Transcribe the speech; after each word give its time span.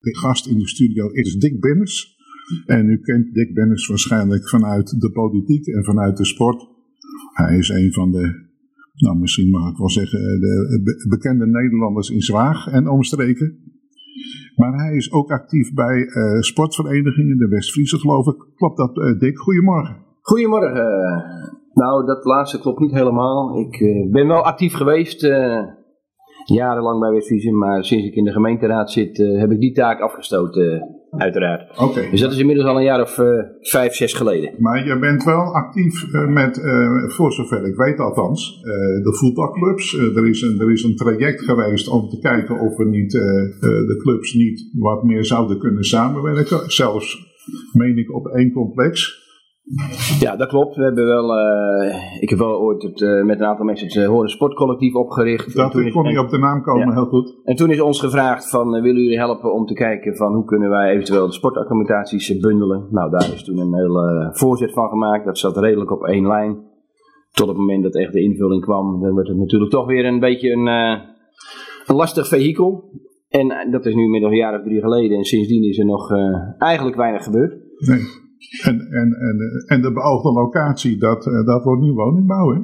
De 0.00 0.16
gast 0.16 0.46
in 0.46 0.58
de 0.58 0.68
studio 0.68 1.08
is 1.08 1.36
Dick 1.36 1.60
Bennis. 1.60 2.16
En 2.66 2.88
u 2.88 2.98
kent 2.98 3.34
Dick 3.34 3.54
Bennis 3.54 3.86
waarschijnlijk 3.86 4.48
vanuit 4.48 5.00
de 5.00 5.10
politiek 5.10 5.66
en 5.66 5.84
vanuit 5.84 6.16
de 6.16 6.24
sport. 6.24 6.68
Hij 7.32 7.58
is 7.58 7.68
een 7.68 7.92
van 7.92 8.10
de, 8.10 8.48
nou 8.94 9.18
misschien 9.18 9.50
mag 9.50 9.70
ik 9.70 9.76
wel 9.76 9.90
zeggen, 9.90 10.20
de 10.40 11.06
bekende 11.08 11.46
Nederlanders 11.46 12.10
in 12.10 12.20
Zwaag 12.20 12.66
en 12.66 12.88
omstreken. 12.88 13.58
Maar 14.56 14.72
hij 14.72 14.96
is 14.96 15.12
ook 15.12 15.30
actief 15.30 15.74
bij 15.74 15.96
uh, 15.96 16.40
sportverenigingen, 16.40 17.38
de 17.38 17.48
West-Friese 17.48 17.98
geloof 17.98 18.26
ik. 18.26 18.46
Klopt 18.54 18.76
dat, 18.76 19.20
Dick? 19.20 19.38
Goedemorgen. 19.38 19.96
Goedemorgen. 20.20 20.84
Nou, 21.72 22.06
dat 22.06 22.24
laatste 22.24 22.60
klopt 22.60 22.80
niet 22.80 22.92
helemaal. 22.92 23.58
Ik 23.58 23.78
ben 24.10 24.26
wel 24.26 24.44
actief 24.44 24.72
geweest 24.72 25.22
jarenlang 26.44 27.00
bij 27.00 27.10
West-Friese, 27.10 27.50
maar 27.50 27.84
sinds 27.84 28.06
ik 28.06 28.14
in 28.14 28.24
de 28.24 28.32
gemeenteraad 28.32 28.90
zit, 28.90 29.18
uh, 29.18 29.40
heb 29.40 29.50
ik 29.50 29.60
die 29.60 29.72
taak 29.72 30.00
afgestoten, 30.00 30.98
uh, 31.12 31.20
uiteraard. 31.20 31.78
Oké. 31.78 32.10
Dus 32.10 32.20
dat 32.20 32.32
is 32.32 32.38
inmiddels 32.38 32.68
al 32.68 32.76
een 32.76 32.82
jaar 32.82 33.00
of 33.00 33.18
uh, 33.18 33.26
vijf, 33.60 33.94
zes 33.94 34.12
geleden. 34.12 34.54
Maar 34.58 34.86
je 34.86 34.98
bent 34.98 35.24
wel 35.24 35.54
actief 35.54 36.12
met, 36.28 36.60
voor 37.06 37.32
zover 37.32 37.66
ik 37.66 37.76
weet 37.76 37.98
althans, 37.98 38.60
de 39.02 39.16
voetbalclubs. 39.18 39.98
er, 39.98 40.28
is 40.28 40.42
een, 40.42 40.60
er 40.60 40.72
is 40.72 40.82
een 40.82 40.96
traject 40.96 41.40
geweest 41.40 41.88
om 41.88 42.08
te 42.08 42.18
kijken 42.18 42.60
of 42.60 42.76
we 42.76 42.84
niet, 42.84 43.12
de 43.12 43.96
clubs 44.02 44.34
niet 44.34 44.70
wat 44.72 45.04
meer 45.04 45.24
zouden 45.24 45.58
kunnen 45.58 45.84
samenwerken. 45.84 46.70
Zelfs, 46.70 47.28
meen 47.72 47.98
ik, 47.98 48.14
op 48.14 48.26
één 48.26 48.52
complex. 48.52 49.19
Ja, 50.20 50.36
dat 50.36 50.48
klopt. 50.48 50.76
We 50.76 50.82
hebben 50.82 51.06
wel, 51.06 51.38
uh, 51.38 52.22
ik 52.22 52.28
heb 52.28 52.38
wel 52.38 52.60
ooit 52.60 52.82
het, 52.82 53.00
uh, 53.00 53.24
met 53.24 53.40
een 53.40 53.46
aantal 53.46 53.64
mensen 53.64 53.86
het 53.86 53.96
uh, 53.96 54.06
Horen 54.06 54.28
Sportcollectief 54.28 54.94
opgericht. 54.94 55.56
Dat 55.56 55.74
ik 55.74 55.92
kon 55.92 56.06
niet 56.06 56.18
op 56.18 56.28
de 56.28 56.38
naam 56.38 56.62
komen, 56.62 56.86
ja. 56.86 56.92
heel 56.92 57.06
goed. 57.06 57.36
En 57.44 57.56
toen 57.56 57.70
is 57.70 57.80
ons 57.80 58.00
gevraagd 58.00 58.50
van, 58.50 58.70
willen 58.70 59.02
jullie 59.02 59.18
helpen 59.18 59.52
om 59.52 59.66
te 59.66 59.74
kijken 59.74 60.16
van 60.16 60.34
hoe 60.34 60.44
kunnen 60.44 60.70
wij 60.70 60.90
eventueel 60.90 61.26
de 61.26 61.32
sportaccommodaties 61.32 62.38
bundelen. 62.38 62.86
Nou, 62.90 63.10
daar 63.10 63.32
is 63.32 63.44
toen 63.44 63.58
een 63.58 63.74
heel 63.74 64.28
voorzet 64.32 64.72
van 64.72 64.88
gemaakt. 64.88 65.24
Dat 65.24 65.38
zat 65.38 65.56
redelijk 65.56 65.90
op 65.90 66.04
één 66.04 66.26
lijn. 66.26 66.68
Tot 67.32 67.48
het 67.48 67.56
moment 67.56 67.82
dat 67.82 67.96
echt 67.96 68.12
de 68.12 68.22
invulling 68.22 68.62
kwam, 68.62 69.00
dan 69.00 69.14
werd 69.14 69.28
het 69.28 69.36
natuurlijk 69.36 69.70
toch 69.70 69.86
weer 69.86 70.04
een 70.04 70.20
beetje 70.20 70.50
een, 70.52 70.66
een 71.86 71.96
lastig 71.96 72.28
vehikel. 72.28 72.90
En 73.28 73.70
dat 73.70 73.86
is 73.86 73.94
nu 73.94 74.02
inmiddels 74.02 74.32
een 74.32 74.38
jaar 74.38 74.58
of 74.58 74.64
drie 74.64 74.80
geleden. 74.80 75.16
En 75.16 75.24
sindsdien 75.24 75.64
is 75.64 75.78
er 75.78 75.86
nog 75.86 76.10
eigenlijk 76.58 76.96
weinig 76.96 77.24
gebeurd. 77.24 77.52
Nee. 77.78 78.28
En, 78.62 78.80
en, 78.80 79.14
en, 79.14 79.64
en 79.66 79.82
de 79.82 79.92
beoogde 79.92 80.32
locatie, 80.32 80.98
dat, 80.98 81.24
dat 81.44 81.64
wordt 81.64 81.82
nu 81.82 81.92
woningbouw, 81.92 82.52
hè? 82.52 82.60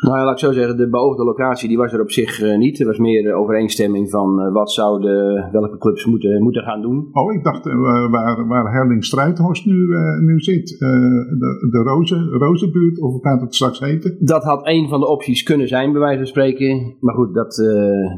Nou 0.00 0.18
ja, 0.18 0.24
laat 0.24 0.32
ik 0.32 0.38
zo 0.38 0.52
zeggen, 0.52 0.76
de 0.76 0.88
beoogde 0.88 1.24
locatie 1.24 1.68
die 1.68 1.76
was 1.76 1.92
er 1.92 2.00
op 2.00 2.10
zich 2.10 2.42
uh, 2.42 2.58
niet. 2.58 2.80
Er 2.80 2.86
was 2.86 2.98
meer 2.98 3.34
overeenstemming 3.34 4.10
van 4.10 4.40
uh, 4.40 4.52
wat 4.52 4.72
zouden 4.72 5.48
welke 5.52 5.78
clubs 5.78 6.06
moeten, 6.06 6.42
moeten 6.42 6.62
gaan 6.62 6.82
doen. 6.82 7.08
Oh, 7.12 7.32
ik 7.32 7.44
dacht 7.44 7.64
waar, 7.64 8.46
waar 8.46 8.72
Herling 8.72 9.04
Strijdhorst 9.04 9.66
nu, 9.66 9.86
nu 10.20 10.40
zit, 10.40 10.68
de, 10.78 11.68
de 11.70 11.78
Roze, 11.78 12.16
Rozenbuurt, 12.16 13.00
of 13.00 13.12
hoe 13.12 13.22
gaat 13.22 13.40
het 13.40 13.54
straks 13.54 13.80
heten? 13.80 14.16
Dat 14.20 14.44
had 14.44 14.66
een 14.66 14.88
van 14.88 15.00
de 15.00 15.08
opties 15.08 15.42
kunnen 15.42 15.68
zijn, 15.68 15.92
bij 15.92 16.00
wijze 16.00 16.18
van 16.18 16.26
spreken. 16.26 16.96
Maar 17.00 17.14
goed, 17.14 17.34
dat, 17.34 17.54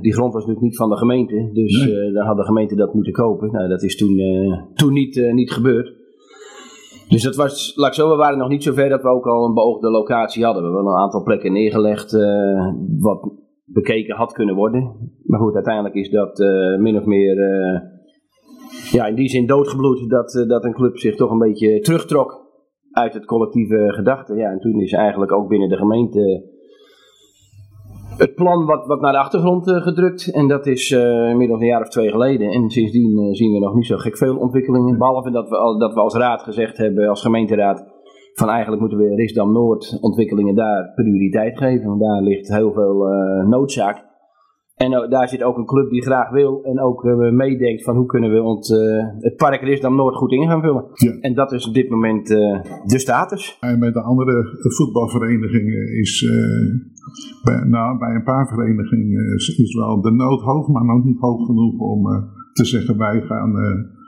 die 0.01 0.13
grond 0.13 0.33
was 0.33 0.43
natuurlijk 0.47 0.67
niet 0.67 0.77
van 0.77 0.89
de 0.91 0.97
gemeente. 0.97 1.51
Dus 1.53 1.87
nee. 1.87 2.13
dan 2.13 2.27
had 2.27 2.37
de 2.37 2.45
gemeente 2.45 2.75
dat 2.75 2.95
moeten 2.95 3.13
kopen. 3.13 3.53
Nou, 3.53 3.69
dat 3.69 3.83
is 3.83 3.97
toen, 3.97 4.17
toen 4.75 4.93
niet, 4.93 5.31
niet 5.33 5.53
gebeurd. 5.53 6.00
Dus 7.11 7.23
dat 7.23 7.37
was, 7.37 7.73
laat 7.77 7.95
zo, 7.95 8.11
we 8.11 8.17
waren 8.17 8.39
nog 8.39 8.49
niet 8.49 8.63
zover 8.63 8.89
dat 8.89 9.03
we 9.03 9.09
ook 9.09 9.27
al 9.27 9.45
een 9.45 9.55
beoogde 9.55 9.91
locatie 9.91 10.45
hadden. 10.45 10.63
We 10.63 10.69
hebben 10.69 10.93
een 10.93 10.99
aantal 10.99 11.23
plekken 11.23 11.53
neergelegd 11.53 12.13
uh, 12.13 12.73
wat 12.99 13.33
bekeken 13.65 14.17
had 14.17 14.33
kunnen 14.33 14.55
worden. 14.55 15.13
Maar 15.25 15.41
goed, 15.41 15.55
uiteindelijk 15.55 15.95
is 15.95 16.11
dat 16.11 16.41
uh, 16.41 16.79
min 16.79 16.97
of 16.97 17.05
meer 17.05 17.37
uh, 17.37 17.81
ja, 18.93 19.07
in 19.07 19.15
die 19.15 19.29
zin 19.29 19.47
doodgebloed 19.47 20.11
dat, 20.11 20.45
dat 20.49 20.65
een 20.65 20.75
club 20.75 20.99
zich 20.99 21.17
toch 21.17 21.31
een 21.31 21.39
beetje 21.39 21.81
terugtrok 21.81 22.49
uit 22.91 23.15
het 23.15 23.25
collectieve 23.25 23.93
gedachte. 23.93 24.35
Ja, 24.35 24.51
en 24.51 24.59
toen 24.59 24.81
is 24.81 24.93
eigenlijk 24.93 25.33
ook 25.33 25.49
binnen 25.49 25.69
de 25.69 25.77
gemeente 25.77 26.51
het 28.21 28.35
plan 28.35 28.67
wat, 28.67 28.87
wat 28.87 29.01
naar 29.01 29.13
de 29.13 29.19
achtergrond 29.19 29.69
uh, 29.69 29.83
gedrukt. 29.83 30.33
En 30.33 30.49
dat 30.49 30.67
is 30.67 30.91
uh, 30.91 31.31
inmiddels 31.31 31.61
een 31.61 31.67
jaar 31.67 31.81
of 31.81 31.89
twee 31.89 32.11
geleden. 32.11 32.51
En 32.51 32.71
sindsdien 32.71 33.19
uh, 33.19 33.33
zien 33.33 33.53
we 33.53 33.59
nog 33.59 33.75
niet 33.75 33.87
zo 33.87 33.97
gek 33.97 34.17
veel 34.17 34.37
ontwikkelingen. 34.37 34.99
Behalve 34.99 35.31
dat 35.31 35.49
we, 35.49 35.77
dat 35.79 35.95
we 35.95 36.01
als 36.01 36.15
raad 36.15 36.43
gezegd 36.43 36.77
hebben, 36.77 37.09
als 37.09 37.23
gemeenteraad, 37.23 37.85
van 38.35 38.49
eigenlijk 38.49 38.81
moeten 38.81 38.99
we 38.99 39.15
Risdam 39.15 39.53
Noord 39.53 39.99
ontwikkelingen 40.01 40.55
daar 40.55 40.93
prioriteit 40.95 41.59
geven. 41.59 41.87
Want 41.89 42.01
daar 42.01 42.23
ligt 42.23 42.49
heel 42.49 42.73
veel 42.73 43.07
noodzaak. 43.49 44.10
En 44.85 45.11
daar 45.11 45.29
zit 45.29 45.43
ook 45.43 45.57
een 45.57 45.67
club 45.67 45.91
die 45.91 46.03
graag 46.03 46.31
wil 46.31 46.63
en 46.63 46.81
ook 46.81 47.03
meedenkt 47.33 47.85
van 47.85 47.97
hoe 47.97 48.07
kunnen 48.07 48.31
we 48.31 48.43
ont, 48.43 48.69
het 49.19 49.37
park 49.37 49.63
Risdam 49.63 49.97
Noord 49.97 50.17
goed 50.17 50.33
in 50.33 50.49
gaan 50.49 50.61
vullen. 50.61 50.85
Ja. 50.95 51.17
En 51.21 51.35
dat 51.35 51.53
is 51.53 51.69
op 51.69 51.75
dit 51.75 51.91
moment 51.91 52.27
de 52.27 52.99
status. 52.99 53.57
En 53.61 53.79
met 53.79 53.95
de 53.95 54.03
andere 54.03 54.59
voetbalverenigingen 54.77 55.99
is 55.99 56.25
bij, 57.45 57.65
nou, 57.65 57.99
bij 57.99 58.15
een 58.15 58.23
paar 58.23 58.49
verenigingen 58.49 59.35
is, 59.35 59.59
is, 59.59 59.75
wel 59.75 60.01
de 60.01 60.11
nood 60.11 60.41
hoog, 60.41 60.69
maar 60.69 60.85
nog 60.85 61.05
niet 61.05 61.21
hoog 61.21 61.47
genoeg 61.47 61.79
om 61.79 62.07
uh, 62.07 62.23
te 62.53 62.65
zeggen 62.65 62.99
wij 62.99 63.21
gaan 63.21 63.51
uh, 63.51 64.00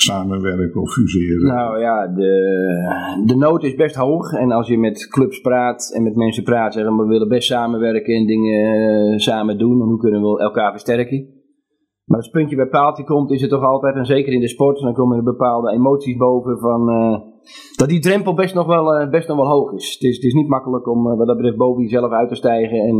samenwerken 0.00 0.80
of 0.80 0.92
fuseren. 0.92 1.46
Nou 1.46 1.80
ja, 1.80 2.06
de, 2.06 3.22
de 3.24 3.36
nood 3.36 3.62
is 3.64 3.74
best 3.74 3.94
hoog. 3.94 4.32
En 4.32 4.50
als 4.52 4.68
je 4.68 4.78
met 4.78 5.08
clubs 5.08 5.40
praat 5.40 5.92
en 5.94 6.02
met 6.02 6.16
mensen 6.16 6.44
praat, 6.44 6.74
zeggen 6.74 6.96
we 6.96 7.06
willen 7.06 7.28
best 7.28 7.48
samenwerken 7.48 8.14
en 8.14 8.26
dingen 8.26 8.78
uh, 9.12 9.18
samen 9.18 9.58
doen. 9.58 9.80
En 9.80 9.88
hoe 9.88 9.98
kunnen 9.98 10.20
we 10.20 10.40
elkaar 10.40 10.70
versterken? 10.70 11.34
Maar 12.04 12.16
als 12.16 12.26
het 12.26 12.34
puntje 12.34 12.56
bij 12.56 12.68
paaltje 12.68 13.04
komt, 13.04 13.30
is 13.30 13.40
het 13.40 13.50
toch 13.50 13.64
altijd, 13.64 13.94
en 13.94 14.04
zeker 14.04 14.32
in 14.32 14.40
de 14.40 14.48
sport, 14.48 14.80
dan 14.80 14.94
komen 14.94 15.16
er 15.16 15.22
bepaalde 15.22 15.72
emoties 15.72 16.16
boven 16.16 16.58
van 16.58 16.90
uh, 16.90 17.18
dat 17.76 17.88
die 17.88 18.00
drempel 18.00 18.34
best 18.34 18.54
nog 18.54 18.66
wel, 18.66 19.00
uh, 19.00 19.10
best 19.10 19.28
nog 19.28 19.36
wel 19.36 19.48
hoog 19.48 19.72
is. 19.72 19.92
Het 19.92 20.02
is, 20.02 20.14
het 20.14 20.24
is 20.24 20.34
niet 20.34 20.48
makkelijk 20.48 20.88
om 20.88 21.02
wat 21.02 21.26
dat 21.26 21.36
betreft 21.36 21.56
boven 21.56 21.82
jezelf 21.82 22.10
uit 22.10 22.28
te 22.28 22.34
stijgen 22.34 22.78
en 22.78 22.96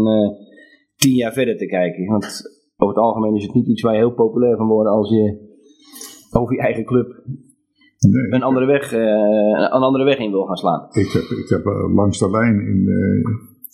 tien 0.96 1.14
jaar 1.14 1.32
verder 1.32 1.56
te 1.56 1.66
kijken. 1.66 2.06
Want 2.06 2.24
over 2.76 2.94
het 2.94 3.04
algemeen 3.04 3.34
is 3.34 3.42
het 3.42 3.54
niet 3.54 3.68
iets 3.68 3.82
waar 3.82 3.92
je 3.92 3.98
heel 3.98 4.14
populair 4.14 4.56
van 4.56 4.68
wordt 4.68 4.88
als 4.88 5.10
je 5.10 5.54
over 6.36 6.54
je 6.54 6.60
eigen 6.60 6.84
club 6.84 7.22
nee, 7.98 8.32
een, 8.32 8.42
andere 8.42 8.66
weg, 8.66 8.92
een 8.92 9.84
andere 9.88 10.04
weg 10.04 10.18
in 10.18 10.30
wil 10.30 10.44
gaan 10.44 10.56
slaan. 10.56 10.86
Ik 10.90 11.10
heb, 11.12 11.22
ik 11.22 11.48
heb 11.48 11.64
langs 11.94 12.18
de 12.18 12.30
lijn 12.30 12.60
in, 12.60 12.88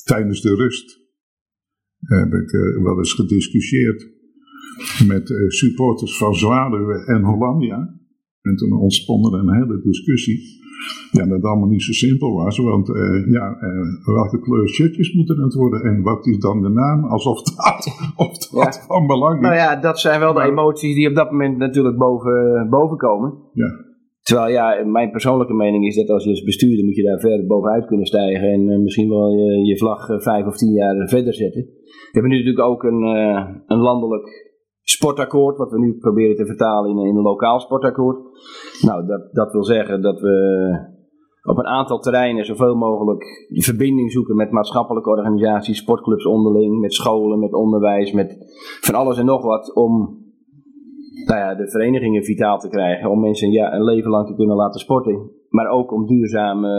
tijdens 0.04 0.40
de 0.40 0.54
rust 0.54 1.00
heb 1.98 2.32
ik 2.32 2.50
wel 2.82 2.98
eens 2.98 3.12
gediscussieerd 3.12 4.10
met 5.06 5.34
supporters 5.48 6.18
van 6.18 6.34
Zwaluwe 6.34 7.04
en 7.06 7.22
Hollandia. 7.22 8.00
En 8.42 8.56
toen 8.56 8.72
ontstond 8.72 9.26
er 9.26 9.38
een 9.38 9.54
hele 9.54 9.80
discussie. 9.82 10.61
Ja, 11.10 11.26
dat 11.26 11.44
allemaal 11.44 11.68
niet 11.68 11.82
zo 11.82 11.92
simpel 11.92 12.32
was, 12.32 12.58
want 12.58 12.88
uh, 12.88 13.32
ja, 13.32 13.56
uh, 13.60 14.14
welke 14.14 14.40
kleur 14.40 14.68
shirtjes 14.68 15.12
moeten 15.12 15.42
het 15.42 15.54
worden 15.54 15.80
en 15.82 16.02
wat 16.02 16.26
is 16.26 16.38
dan 16.38 16.62
de 16.62 16.68
naam? 16.68 17.04
Alsof 17.04 17.42
dat, 17.42 17.86
of 18.26 18.38
dat 18.38 18.74
ja. 18.74 18.86
van 18.86 19.06
belang 19.06 19.34
is. 19.34 19.40
Nou 19.40 19.54
ja, 19.54 19.76
dat 19.76 20.00
zijn 20.00 20.20
wel 20.20 20.32
de 20.32 20.42
emoties 20.42 20.94
die 20.94 21.08
op 21.08 21.14
dat 21.14 21.30
moment 21.30 21.58
natuurlijk 21.58 21.96
boven, 21.96 22.66
boven 22.70 22.96
komen. 22.96 23.34
Ja. 23.52 23.90
Terwijl 24.22 24.52
ja, 24.52 24.84
mijn 24.84 25.10
persoonlijke 25.10 25.54
mening 25.54 25.86
is 25.86 25.96
dat 25.96 26.08
als 26.08 26.24
je 26.24 26.30
als 26.30 26.42
bestuurder 26.42 26.84
moet 26.84 26.96
je 26.96 27.02
daar 27.02 27.20
verder 27.20 27.46
bovenuit 27.46 27.86
kunnen 27.86 28.06
stijgen 28.06 28.52
en 28.52 28.60
uh, 28.68 28.78
misschien 28.78 29.08
wel 29.08 29.28
je, 29.28 29.64
je 29.66 29.78
vlag 29.78 30.06
vijf 30.22 30.46
of 30.46 30.56
tien 30.56 30.72
jaar 30.72 31.08
verder 31.08 31.34
zetten. 31.34 31.62
We 31.62 32.18
hebben 32.18 32.30
nu 32.30 32.36
natuurlijk 32.36 32.68
ook 32.68 32.82
een, 32.82 33.02
een 33.66 33.78
landelijk 33.78 34.51
sportakkoord, 34.92 35.56
wat 35.56 35.70
we 35.70 35.78
nu 35.78 35.98
proberen 35.98 36.36
te 36.36 36.46
vertalen 36.46 36.90
in, 36.90 37.16
een 37.16 37.22
lokaal 37.22 37.60
sportakkoord. 37.60 38.18
Nou, 38.80 39.06
dat, 39.06 39.32
dat 39.32 39.52
wil 39.52 39.64
zeggen 39.64 40.02
dat 40.02 40.20
we 40.20 40.90
op 41.42 41.58
een 41.58 41.66
aantal 41.66 41.98
terreinen 41.98 42.44
zoveel 42.44 42.74
mogelijk 42.74 43.24
verbinding 43.48 44.12
zoeken 44.12 44.36
met 44.36 44.50
maatschappelijke 44.50 45.10
organisaties, 45.10 45.78
sportclubs 45.78 46.26
onderling, 46.26 46.80
met 46.80 46.94
scholen, 46.94 47.38
met 47.38 47.52
onderwijs, 47.52 48.12
met 48.12 48.36
van 48.80 48.94
alles 48.94 49.18
en 49.18 49.24
nog 49.24 49.42
wat 49.42 49.74
om 49.74 50.20
nou 51.24 51.38
ja, 51.38 51.54
de 51.54 51.70
verenigingen 51.70 52.24
vitaal 52.24 52.58
te 52.58 52.68
krijgen, 52.68 53.10
om 53.10 53.20
mensen 53.20 53.50
ja, 53.50 53.74
een 53.74 53.84
leven 53.84 54.10
lang 54.10 54.26
te 54.26 54.34
kunnen 54.34 54.56
laten 54.56 54.80
sporten, 54.80 55.30
maar 55.48 55.68
ook 55.68 55.92
om 55.92 56.06
duurzame 56.06 56.70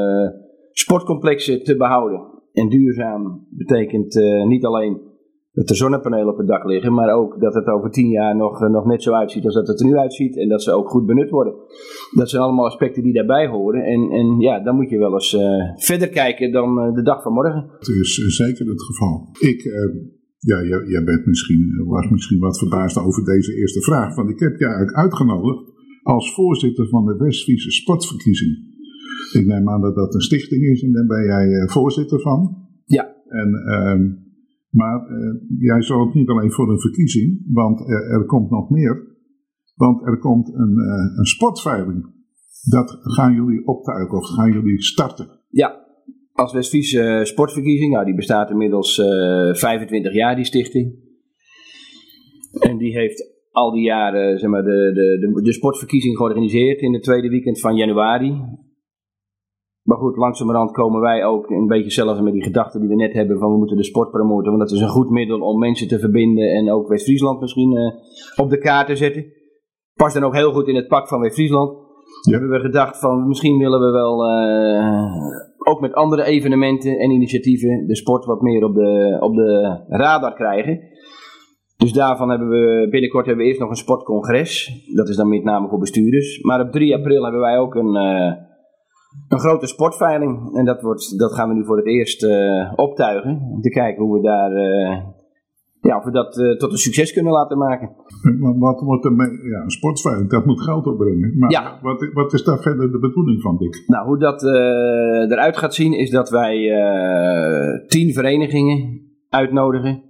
sportcomplexen 0.72 1.64
te 1.64 1.78
behouden. 1.78 2.32
En 2.54 2.70
duurzaam 2.70 3.48
betekent 3.50 4.16
uh, 4.16 4.46
niet 4.46 4.66
alleen 4.66 5.02
dat 5.54 5.70
er 5.70 5.76
zonnepanelen 5.76 6.32
op 6.34 6.38
het 6.38 6.48
dak 6.48 6.64
liggen, 6.66 6.94
maar 6.94 7.14
ook 7.14 7.40
dat 7.40 7.54
het 7.54 7.68
over 7.68 7.90
tien 7.92 8.10
jaar 8.10 8.36
nog, 8.36 8.60
nog 8.60 8.86
net 8.86 9.04
zo 9.04 9.12
uitziet 9.14 9.46
als 9.46 9.54
dat 9.54 9.68
het 9.68 9.80
er 9.80 9.86
nu 9.86 9.98
uitziet 9.98 10.38
en 10.38 10.50
dat 10.50 10.64
ze 10.64 10.72
ook 10.72 10.90
goed 10.90 11.06
benut 11.06 11.30
worden. 11.30 11.54
Dat 12.12 12.30
zijn 12.30 12.42
allemaal 12.42 12.66
aspecten 12.66 13.04
die 13.04 13.14
daarbij 13.14 13.48
horen 13.48 13.84
en, 13.84 14.10
en 14.10 14.40
ja, 14.40 14.64
dan 14.64 14.76
moet 14.76 14.90
je 14.90 14.98
wel 14.98 15.14
eens 15.14 15.34
uh, 15.34 15.42
verder 15.76 16.10
kijken 16.10 16.52
dan 16.52 16.88
uh, 16.88 16.94
de 16.94 17.02
dag 17.02 17.22
van 17.22 17.34
morgen. 17.34 17.70
Het 17.80 17.88
is 17.88 18.18
uh, 18.18 18.28
zeker 18.28 18.68
het 18.68 18.84
geval. 18.84 19.30
Ik, 19.40 19.62
ja, 20.38 20.64
jij, 20.64 20.84
jij 20.88 21.04
bent 21.04 21.26
misschien, 21.26 21.84
was 21.86 22.10
misschien 22.10 22.40
wat 22.40 22.58
verbaasd 22.58 22.98
over 22.98 23.24
deze 23.24 23.56
eerste 23.56 23.82
vraag, 23.82 24.16
want 24.16 24.30
ik 24.30 24.40
heb 24.40 24.56
je 24.58 24.66
eigenlijk 24.66 24.98
uitgenodigd 24.98 25.72
als 26.04 26.34
voorzitter 26.34 26.88
van 26.88 27.06
de 27.06 27.16
Westfriese 27.16 27.72
Sportverkiezing. 27.72 28.72
Ik 29.34 29.46
neem 29.46 29.70
aan 29.70 29.82
dat 29.82 29.96
dat 29.96 30.14
een 30.14 30.22
stichting 30.22 30.64
is 30.64 30.84
en 30.84 30.92
daar 30.92 31.06
ben 31.06 31.24
jij 31.24 31.68
voorzitter 31.68 32.22
van. 32.22 32.58
Ja. 32.86 33.16
En 33.28 33.54
ehm, 33.54 34.23
maar 34.74 35.10
uh, 35.10 35.42
jij 35.60 35.82
zorgt 35.82 36.14
niet 36.14 36.30
alleen 36.30 36.52
voor 36.52 36.70
een 36.70 36.80
verkiezing, 36.80 37.42
want 37.52 37.80
er, 37.90 38.26
komt 38.26 38.50
nog 38.50 38.70
meer. 38.70 39.12
Want 39.76 40.06
er 40.06 40.20
komt 40.20 40.48
een, 40.54 40.74
uh, 40.78 41.18
een 41.18 41.26
sportveiling. 41.26 42.12
Dat 42.70 42.98
gaan 43.02 43.34
jullie 43.34 43.68
optuigen 43.68 44.18
of 44.18 44.26
gaan 44.26 44.52
jullie 44.52 44.82
starten? 44.82 45.28
Ja, 45.50 45.84
als 46.34 46.54
West-Friese 46.54 47.22
sportverkiezing. 47.24 47.94
Nou, 47.94 48.06
die 48.06 48.16
bestaat 48.16 48.50
inmiddels 48.50 48.98
uh, 48.98 49.50
eh, 49.50 49.56
25 49.56 50.14
jaar, 50.14 50.36
die 50.36 50.46
stichting. 50.46 50.96
En 52.60 52.78
die 52.78 52.98
heeft 52.98 53.32
al 53.52 53.72
die 53.72 53.84
jaren 53.84 54.40
zeg 54.40 54.50
maar, 54.50 54.64
de, 54.64 54.92
de, 54.94 55.28
de, 55.28 55.42
de 55.42 55.54
sportverkiezing 55.54 56.18
georganiseerd 56.18 56.82
in 56.82 56.94
het 56.94 57.04
tweede 57.04 57.30
weekend 57.30 57.60
van 57.60 57.76
januari. 57.76 58.42
Maar 59.84 59.98
goed, 59.98 60.18
langzamerhand 60.18 60.72
komen 60.72 61.02
wij 61.02 61.26
ook 61.26 61.50
een 61.50 61.68
beetje 61.68 61.92
zelf 61.92 62.22
met 62.22 62.34
die 62.34 62.44
gedachten 62.44 62.80
die 62.80 62.90
we 62.90 62.96
net 62.96 63.14
hebben 63.14 63.40
van 63.40 63.52
we 63.52 63.58
moeten 63.58 63.78
de 63.78 63.84
sport 63.84 64.12
promoten. 64.12 64.52
Want 64.52 64.60
dat 64.60 64.72
is 64.72 64.82
een 64.82 64.88
goed 64.88 65.10
middel 65.10 65.40
om 65.40 65.60
mensen 65.60 65.88
te 65.88 66.00
verbinden 66.00 66.52
en 66.52 66.72
ook 66.72 66.88
West-Friesland 66.88 67.40
misschien 67.40 67.72
uh, 67.72 68.44
op 68.44 68.50
de 68.50 68.58
kaart 68.58 68.88
te 68.88 68.96
zetten. 68.96 69.26
Past 69.94 70.14
dan 70.14 70.24
ook 70.24 70.36
heel 70.36 70.54
goed 70.54 70.68
in 70.68 70.76
het 70.76 70.88
pak 70.88 71.08
van 71.08 71.22
West-Friesland. 71.22 71.72
Ja. 72.22 72.32
Hebben 72.32 72.50
we 72.50 72.60
gedacht 72.60 73.00
van 73.00 73.28
misschien 73.28 73.58
willen 73.58 73.80
we 73.80 73.92
wel 73.92 74.30
uh, 74.30 75.72
ook 75.72 75.80
met 75.80 75.94
andere 75.94 76.24
evenementen 76.24 76.98
en 76.98 77.12
initiatieven 77.12 77.88
de 77.88 77.96
sport 77.96 78.26
wat 78.26 78.42
meer 78.42 78.64
op 78.64 78.74
de, 78.74 79.18
op 79.20 79.36
de 79.36 79.80
radar 79.88 80.34
krijgen. 80.34 80.80
Dus 81.78 81.94
daarvan 81.94 82.30
hebben 82.30 82.50
we 82.50 82.88
binnenkort 82.90 83.26
hebben 83.26 83.44
we 83.44 83.50
eerst 83.50 83.62
nog 83.62 83.70
een 83.70 83.76
sportcongres. 83.76 84.84
Dat 84.94 85.10
is 85.10 85.16
dan 85.16 85.30
met 85.30 85.44
name 85.44 85.68
voor 85.68 85.80
bestuurders. 85.80 86.42
Maar 86.42 86.62
op 86.62 86.72
3 86.72 86.96
april 86.96 87.24
hebben 87.24 87.42
wij 87.42 87.58
ook 87.58 87.76
een, 87.76 87.96
uh, 87.96 88.34
een 89.28 89.40
grote 89.40 89.68
sportveiling. 89.68 90.56
En 90.56 90.66
dat, 90.66 90.82
wordt, 90.82 91.20
dat 91.20 91.34
gaan 91.34 91.50
we 91.50 91.56
nu 91.56 91.66
voor 91.66 91.78
het 91.78 91.88
eerst 91.88 92.24
uh, 92.24 92.74
optuigen. 92.76 93.50
Om 93.52 93.62
te 93.62 93.70
kijken 93.70 94.04
hoe 94.04 94.14
we 94.14 94.22
daar. 94.22 94.52
Uh, 94.52 95.06
ja, 95.82 95.98
of 95.98 96.04
we 96.04 96.12
dat 96.12 96.34
tot 96.60 96.72
een 96.72 96.78
succes 96.78 97.14
kunnen 97.14 97.34
laten 97.34 97.58
maken. 97.58 97.90
Maar 98.40 98.58
wat 98.58 98.82
wordt 98.82 99.10
mee? 99.10 99.28
Ja, 99.28 99.62
een 99.64 99.70
sportveiling, 99.70 100.30
dat 100.30 100.46
moet 100.46 100.62
geld 100.62 100.88
opbrengen. 100.88 101.38
Maar 101.38 101.52
ja. 101.52 101.80
wat, 101.82 102.10
wat 102.14 102.34
is 102.34 102.44
daar 102.44 102.60
verder 102.60 102.92
de 102.92 103.00
bedoeling 103.00 103.42
van, 103.42 103.58
Dick? 103.58 103.84
Nou, 103.88 104.06
hoe 104.06 104.20
dat 104.20 104.44
eruit 105.32 105.58
gaat 105.58 105.74
zien, 105.74 105.94
is 105.94 106.10
dat 106.10 106.30
wij 106.30 106.56
tien 107.88 108.14
verenigingen 108.14 109.02
uitnodigen 109.30 110.04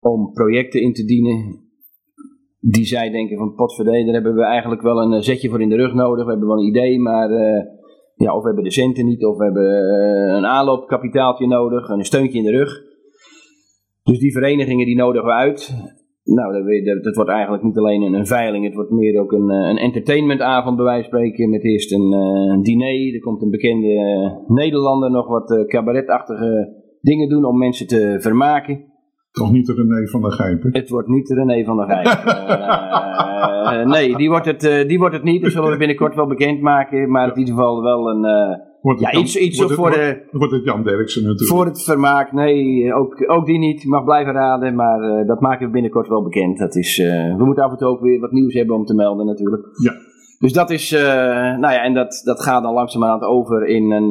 om 0.00 0.32
projecten 0.32 0.82
in 0.82 0.92
te 0.92 1.04
dienen 1.04 1.66
die 2.60 2.84
zij 2.84 3.10
denken 3.10 3.38
van 3.38 3.54
potverdee, 3.54 4.04
daar 4.04 4.14
hebben 4.14 4.34
we 4.34 4.44
eigenlijk 4.44 4.82
wel 4.82 5.02
een 5.02 5.22
zetje 5.22 5.48
voor 5.48 5.60
in 5.60 5.68
de 5.68 5.76
rug 5.76 5.94
nodig. 5.94 6.24
We 6.24 6.30
hebben 6.30 6.48
wel 6.48 6.58
een 6.58 6.68
idee, 6.68 7.00
maar 7.00 7.28
ja, 8.18 8.34
of 8.34 8.40
we 8.40 8.46
hebben 8.46 8.64
de 8.64 8.70
centen 8.70 9.04
niet, 9.04 9.24
of 9.24 9.36
we 9.36 9.44
hebben 9.44 9.64
uh, 9.64 10.36
een 10.36 10.46
aanloopkapitaaltje 10.46 11.46
nodig, 11.46 11.88
een 11.88 12.04
steuntje 12.04 12.38
in 12.38 12.44
de 12.44 12.50
rug. 12.50 12.82
Dus 14.02 14.18
die 14.18 14.32
verenigingen 14.32 14.86
die 14.86 14.96
nodigen 14.96 15.26
we 15.26 15.34
uit. 15.34 15.74
Nou, 16.24 16.52
dat, 17.02 17.14
wordt 17.14 17.30
eigenlijk 17.30 17.62
niet 17.62 17.76
alleen 17.76 18.02
een, 18.02 18.26
veiling, 18.26 18.64
het 18.64 18.74
wordt 18.74 18.90
meer 18.90 19.20
ook 19.20 19.32
een, 19.32 19.50
een 19.50 19.76
entertainmentavond 19.76 20.76
bij 20.76 20.84
wijze 20.84 21.08
van 21.08 21.18
spreken. 21.18 21.50
Met 21.50 21.64
eerst 21.64 21.92
een, 21.92 22.12
uh, 22.12 22.52
een 22.52 22.62
diner, 22.62 23.14
er 23.14 23.20
komt 23.20 23.42
een 23.42 23.50
bekende 23.50 24.42
Nederlander 24.46 25.10
nog 25.10 25.26
wat 25.26 25.64
cabaretachtige 25.66 26.76
dingen 27.00 27.28
doen 27.28 27.44
om 27.44 27.58
mensen 27.58 27.86
te 27.86 28.16
vermaken. 28.18 28.87
Toch 29.38 29.52
niet 29.52 29.66
de 29.66 29.74
René 29.74 30.06
van 30.06 30.20
der 30.20 30.32
Gijpen? 30.32 30.70
Het 30.72 30.88
wordt 30.88 31.08
niet 31.08 31.26
de 31.26 31.34
René 31.34 31.64
van 31.64 31.76
der 31.76 31.86
Gijpen. 31.86 32.34
uh, 33.80 33.86
nee, 33.94 34.16
die 34.16 34.28
wordt, 34.28 34.46
het, 34.46 34.64
uh, 34.64 34.88
die 34.88 34.98
wordt 34.98 35.14
het 35.14 35.24
niet. 35.24 35.42
Dat 35.42 35.52
zullen 35.52 35.70
we 35.70 35.76
binnenkort 35.76 36.14
wel 36.14 36.26
bekendmaken. 36.26 37.10
Maar 37.10 37.28
in 37.28 37.38
ieder 37.38 37.54
geval 37.54 37.82
wel 37.82 38.08
een... 38.08 38.24
Uh, 38.24 39.00
ja, 39.00 39.12
iets, 39.12 39.36
iets 39.36 39.58
wordt 39.58 39.74
voor 39.74 39.90
de... 39.90 40.28
Wordt 40.30 40.52
het 40.52 40.64
Jan 40.64 40.82
Derksen 40.82 41.22
natuurlijk. 41.22 41.50
Voor 41.50 41.64
het 41.64 41.82
vermaak. 41.82 42.32
Nee, 42.32 42.94
ook, 42.94 43.30
ook 43.30 43.46
die 43.46 43.58
niet. 43.58 43.84
Mag 43.84 44.04
blijven 44.04 44.32
raden. 44.32 44.74
Maar 44.74 45.26
dat 45.26 45.40
maken 45.40 45.66
we 45.66 45.72
binnenkort 45.72 46.08
wel 46.08 46.22
bekend. 46.22 46.58
Dat 46.58 46.76
is, 46.76 46.96
we 47.36 47.44
moeten 47.44 47.64
af 47.64 47.70
en 47.70 47.76
toe 47.76 47.88
ook 47.88 48.00
weer 48.00 48.20
wat 48.20 48.32
nieuws 48.32 48.54
hebben 48.54 48.76
om 48.76 48.84
te 48.84 48.94
melden 48.94 49.26
natuurlijk. 49.26 49.62
Ja. 49.82 49.92
Dus 50.38 50.52
dat 50.52 50.70
is, 50.70 50.90
nou 50.90 51.72
ja, 51.72 51.82
en 51.82 51.94
dat, 51.94 52.20
dat 52.24 52.42
gaat 52.42 52.62
dan 52.62 52.74
langzamerhand 52.74 53.22
over 53.22 53.66
in 53.66 53.90
een, 53.90 54.10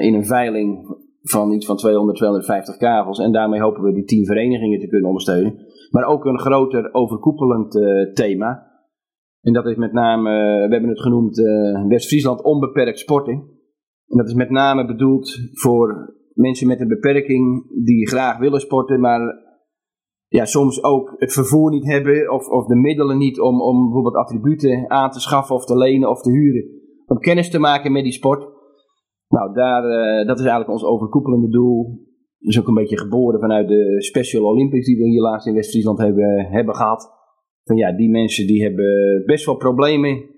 in 0.00 0.14
een 0.14 0.26
veiling 0.26 0.96
van 1.22 1.52
iets 1.52 1.66
van 1.66 1.76
200, 1.76 2.16
250 2.16 2.76
kavels. 2.76 3.18
En 3.18 3.32
daarmee 3.32 3.60
hopen 3.60 3.82
we 3.82 3.92
die 3.92 4.04
10 4.04 4.26
verenigingen 4.26 4.80
te 4.80 4.88
kunnen 4.88 5.06
ondersteunen. 5.06 5.56
Maar 5.90 6.04
ook 6.04 6.24
een 6.24 6.38
groter 6.38 6.94
overkoepelend 6.94 7.74
uh, 7.74 8.12
thema. 8.12 8.70
En 9.40 9.52
dat 9.52 9.66
is 9.66 9.76
met 9.76 9.92
name, 9.92 10.30
uh, 10.30 10.66
we 10.66 10.72
hebben 10.72 10.90
het 10.90 11.00
genoemd 11.00 11.38
uh, 11.38 11.86
West-Friesland 11.86 12.42
onbeperkt 12.42 12.98
sporten. 12.98 13.32
En 14.06 14.16
dat 14.16 14.28
is 14.28 14.34
met 14.34 14.50
name 14.50 14.86
bedoeld 14.86 15.38
voor 15.52 16.14
mensen 16.32 16.66
met 16.66 16.80
een 16.80 16.88
beperking 16.88 17.66
die 17.84 18.08
graag 18.08 18.38
willen 18.38 18.60
sporten, 18.60 19.00
maar 19.00 19.20
ja, 20.28 20.44
soms 20.44 20.82
ook 20.82 21.14
het 21.16 21.32
vervoer 21.32 21.70
niet 21.70 21.86
hebben 21.86 22.32
of, 22.32 22.48
of 22.48 22.66
de 22.66 22.76
middelen 22.76 23.18
niet 23.18 23.40
om, 23.40 23.62
om 23.62 23.82
bijvoorbeeld 23.82 24.16
attributen 24.16 24.90
aan 24.90 25.10
te 25.10 25.20
schaffen 25.20 25.54
of 25.54 25.64
te 25.64 25.76
lenen 25.76 26.10
of 26.10 26.22
te 26.22 26.30
huren. 26.30 26.64
Om 27.06 27.18
kennis 27.18 27.50
te 27.50 27.58
maken 27.58 27.92
met 27.92 28.02
die 28.02 28.12
sport. 28.12 28.48
Nou, 29.36 29.54
daar, 29.54 29.84
uh, 29.84 30.26
dat 30.26 30.38
is 30.38 30.44
eigenlijk 30.44 30.70
ons 30.70 30.84
overkoepelende 30.84 31.48
doel. 31.48 32.00
is 32.38 32.60
ook 32.60 32.68
een 32.68 32.80
beetje 32.82 32.98
geboren 32.98 33.40
vanuit 33.40 33.68
de 33.68 34.02
Special 34.02 34.44
Olympics 34.44 34.86
die 34.86 34.96
we 34.96 35.08
hier 35.08 35.22
laatst 35.22 35.46
in 35.46 35.54
West-Friesland 35.54 35.98
hebben, 35.98 36.46
hebben 36.50 36.74
gehad. 36.74 37.10
Van 37.64 37.76
ja, 37.76 37.92
die 37.96 38.10
mensen 38.10 38.46
die 38.46 38.62
hebben 38.62 39.22
best 39.26 39.46
wel 39.46 39.56
problemen 39.56 40.30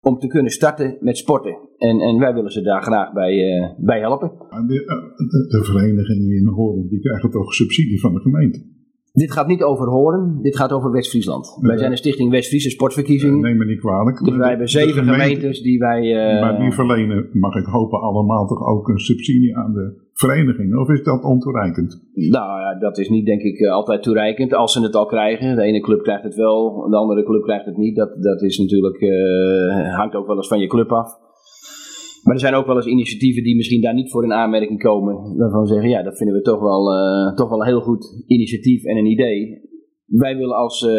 om 0.00 0.18
te 0.18 0.26
kunnen 0.26 0.52
starten 0.52 0.96
met 1.00 1.16
sporten. 1.16 1.58
En, 1.76 2.00
en 2.00 2.18
wij 2.18 2.34
willen 2.34 2.50
ze 2.50 2.62
daar 2.62 2.82
graag 2.82 3.12
bij, 3.12 3.34
uh, 3.34 3.70
bij 3.78 4.00
helpen. 4.00 4.28
De, 4.28 4.66
de, 4.66 5.58
de 5.58 5.64
verenigingen 5.64 6.36
in 6.36 6.46
Horen 6.46 6.88
die 6.88 7.00
krijgen 7.00 7.30
toch 7.30 7.54
subsidie 7.54 8.00
van 8.00 8.14
de 8.14 8.20
gemeente? 8.20 8.77
Dit 9.18 9.32
gaat 9.32 9.46
niet 9.46 9.62
over 9.62 9.88
Horen, 9.88 10.38
dit 10.42 10.56
gaat 10.56 10.72
over 10.72 10.90
West-Friesland. 10.92 11.58
Wij 11.60 11.76
zijn 11.76 11.90
een 11.90 11.96
stichting 11.96 12.30
West-Friese 12.30 12.70
Sportverkiezingen. 12.70 13.40
neem 13.40 13.56
me 13.56 13.64
niet 13.64 13.80
kwalijk. 13.80 14.24
Dus 14.24 14.36
wij 14.36 14.48
hebben 14.48 14.68
zeven 14.68 15.04
gemeentes 15.04 15.62
die 15.62 15.78
wij... 15.78 16.02
Uh, 16.02 16.40
maar 16.40 16.58
die 16.58 16.72
verlenen, 16.72 17.28
mag 17.32 17.54
ik 17.54 17.66
hopen, 17.66 18.00
allemaal 18.00 18.46
toch 18.46 18.66
ook 18.66 18.88
een 18.88 18.98
subsidie 18.98 19.56
aan 19.56 19.72
de 19.72 20.06
vereniging? 20.12 20.76
Of 20.76 20.88
is 20.88 21.02
dat 21.02 21.24
ontoereikend? 21.24 22.02
Nou 22.14 22.60
ja, 22.60 22.78
dat 22.78 22.98
is 22.98 23.08
niet 23.08 23.26
denk 23.26 23.42
ik 23.42 23.58
eh, 23.58 23.72
altijd 23.72 24.02
toereikend. 24.02 24.54
Als 24.54 24.72
ze 24.72 24.82
het 24.82 24.94
al 24.94 25.06
krijgen. 25.06 25.56
De 25.56 25.62
ene 25.62 25.80
club 25.80 26.02
krijgt 26.02 26.22
het 26.22 26.34
wel, 26.34 26.88
de 26.90 26.96
andere 26.96 27.24
club 27.24 27.42
krijgt 27.42 27.66
het 27.66 27.76
niet. 27.76 27.96
Dat, 27.96 28.22
dat 28.22 28.42
is 28.42 28.58
natuurlijk, 28.58 29.00
uh, 29.00 29.96
hangt 29.96 30.14
ook 30.14 30.26
wel 30.26 30.36
eens 30.36 30.48
van 30.48 30.60
je 30.60 30.66
club 30.66 30.92
af. 30.92 31.26
Maar 32.24 32.34
er 32.34 32.40
zijn 32.40 32.54
ook 32.54 32.66
wel 32.66 32.76
eens 32.76 32.86
initiatieven 32.86 33.42
die 33.42 33.56
misschien 33.56 33.80
daar 33.80 33.94
niet 33.94 34.10
voor 34.10 34.24
in 34.24 34.32
aanmerking 34.32 34.82
komen. 34.82 35.36
Waarvan 35.36 35.60
we 35.60 35.68
zeggen, 35.68 35.88
ja, 35.88 36.02
dat 36.02 36.16
vinden 36.16 36.36
we 36.36 36.42
toch 36.42 36.60
wel, 36.60 36.92
uh, 36.94 37.34
toch 37.34 37.48
wel 37.48 37.60
een 37.60 37.66
heel 37.66 37.80
goed 37.80 38.24
initiatief 38.26 38.84
en 38.84 38.96
een 38.96 39.06
idee. 39.06 39.60
Wij 40.04 40.36
willen 40.36 40.56
als 40.56 40.82
uh, 40.82 40.90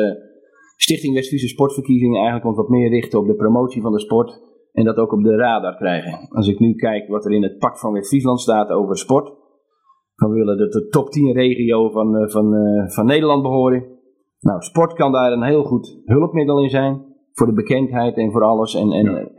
Stichting 0.75 1.13
West-Friese 1.13 1.47
Sportverkiezingen 1.47 2.15
eigenlijk 2.15 2.45
ons 2.45 2.57
wat 2.57 2.69
meer 2.69 2.89
richten 2.89 3.19
op 3.19 3.27
de 3.27 3.35
promotie 3.35 3.81
van 3.81 3.91
de 3.91 3.99
sport. 3.99 4.41
En 4.71 4.85
dat 4.85 4.97
ook 4.97 5.13
op 5.13 5.23
de 5.23 5.35
radar 5.35 5.75
krijgen. 5.75 6.27
Als 6.29 6.47
ik 6.47 6.59
nu 6.59 6.75
kijk 6.75 7.07
wat 7.07 7.25
er 7.25 7.31
in 7.31 7.43
het 7.43 7.57
pak 7.57 7.79
van 7.79 7.93
West-Friesland 7.93 8.39
staat 8.39 8.69
over 8.69 8.97
sport. 8.97 9.37
Dan 10.15 10.31
willen 10.31 10.57
dat 10.57 10.71
de 10.71 10.87
top 10.87 11.09
10 11.09 11.33
regio 11.33 11.89
van, 11.89 12.15
uh, 12.15 12.29
van, 12.29 12.53
van 12.87 13.05
Nederland 13.05 13.41
behoren. 13.41 13.85
Nou, 14.39 14.61
sport 14.61 14.93
kan 14.93 15.11
daar 15.11 15.31
een 15.31 15.43
heel 15.43 15.63
goed 15.63 16.01
hulpmiddel 16.05 16.63
in 16.63 16.69
zijn. 16.69 17.05
Voor 17.31 17.47
de 17.47 17.53
bekendheid 17.53 18.17
en 18.17 18.31
voor 18.31 18.43
alles. 18.43 18.75
En, 18.75 18.91
en, 18.91 19.31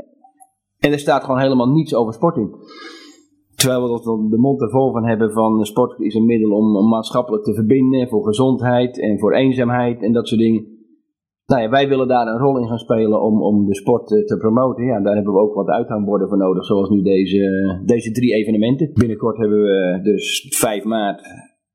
en 0.80 0.92
er 0.92 0.99
staat 0.99 1.25
gewoon 1.25 1.40
helemaal 1.40 1.70
niets 1.72 1.94
over 1.94 2.12
sport 2.12 2.37
in. 2.37 2.54
Terwijl 3.54 3.82
we 3.82 3.92
er 3.92 4.30
de 4.30 4.38
mond 4.38 4.62
ervol 4.62 4.92
van 4.92 5.06
hebben 5.06 5.32
van 5.32 5.64
sport 5.64 6.00
is 6.00 6.14
een 6.14 6.26
middel 6.26 6.50
om, 6.50 6.88
maatschappelijk 6.88 7.44
te 7.44 7.54
verbinden, 7.54 8.08
voor 8.08 8.25
gezondheid 8.25 9.00
en 9.00 9.18
voor 9.18 9.34
eenzaamheid 9.34 10.02
en 10.02 10.12
dat 10.12 10.28
soort 10.28 10.40
dingen. 10.40 10.78
Nou 11.46 11.62
ja, 11.62 11.68
wij 11.68 11.88
willen 11.88 12.08
daar 12.08 12.26
een 12.26 12.38
rol 12.38 12.58
in 12.58 12.68
gaan 12.68 12.78
spelen 12.78 13.22
om, 13.22 13.42
om 13.42 13.66
de 13.66 13.75
sport 13.75 14.12
eh, 14.12 14.25
te 14.25 14.37
promoten. 14.37 14.84
Ja, 14.84 15.00
daar 15.00 15.14
hebben 15.14 15.32
we 15.32 15.40
ook 15.40 15.54
wat 15.54 15.68
uithangborden 15.68 16.28
voor 16.28 16.38
nodig, 16.38 16.64
zoals 16.64 16.88
nu 16.88 17.02
deze, 17.02 17.82
deze 17.84 18.10
drie 18.10 18.34
evenementen. 18.34 18.90
Binnenkort 18.92 19.37
hebben 19.37 19.62
we 19.62 20.00
dus 20.02 20.46
5 20.49 20.84
maart 20.84 21.22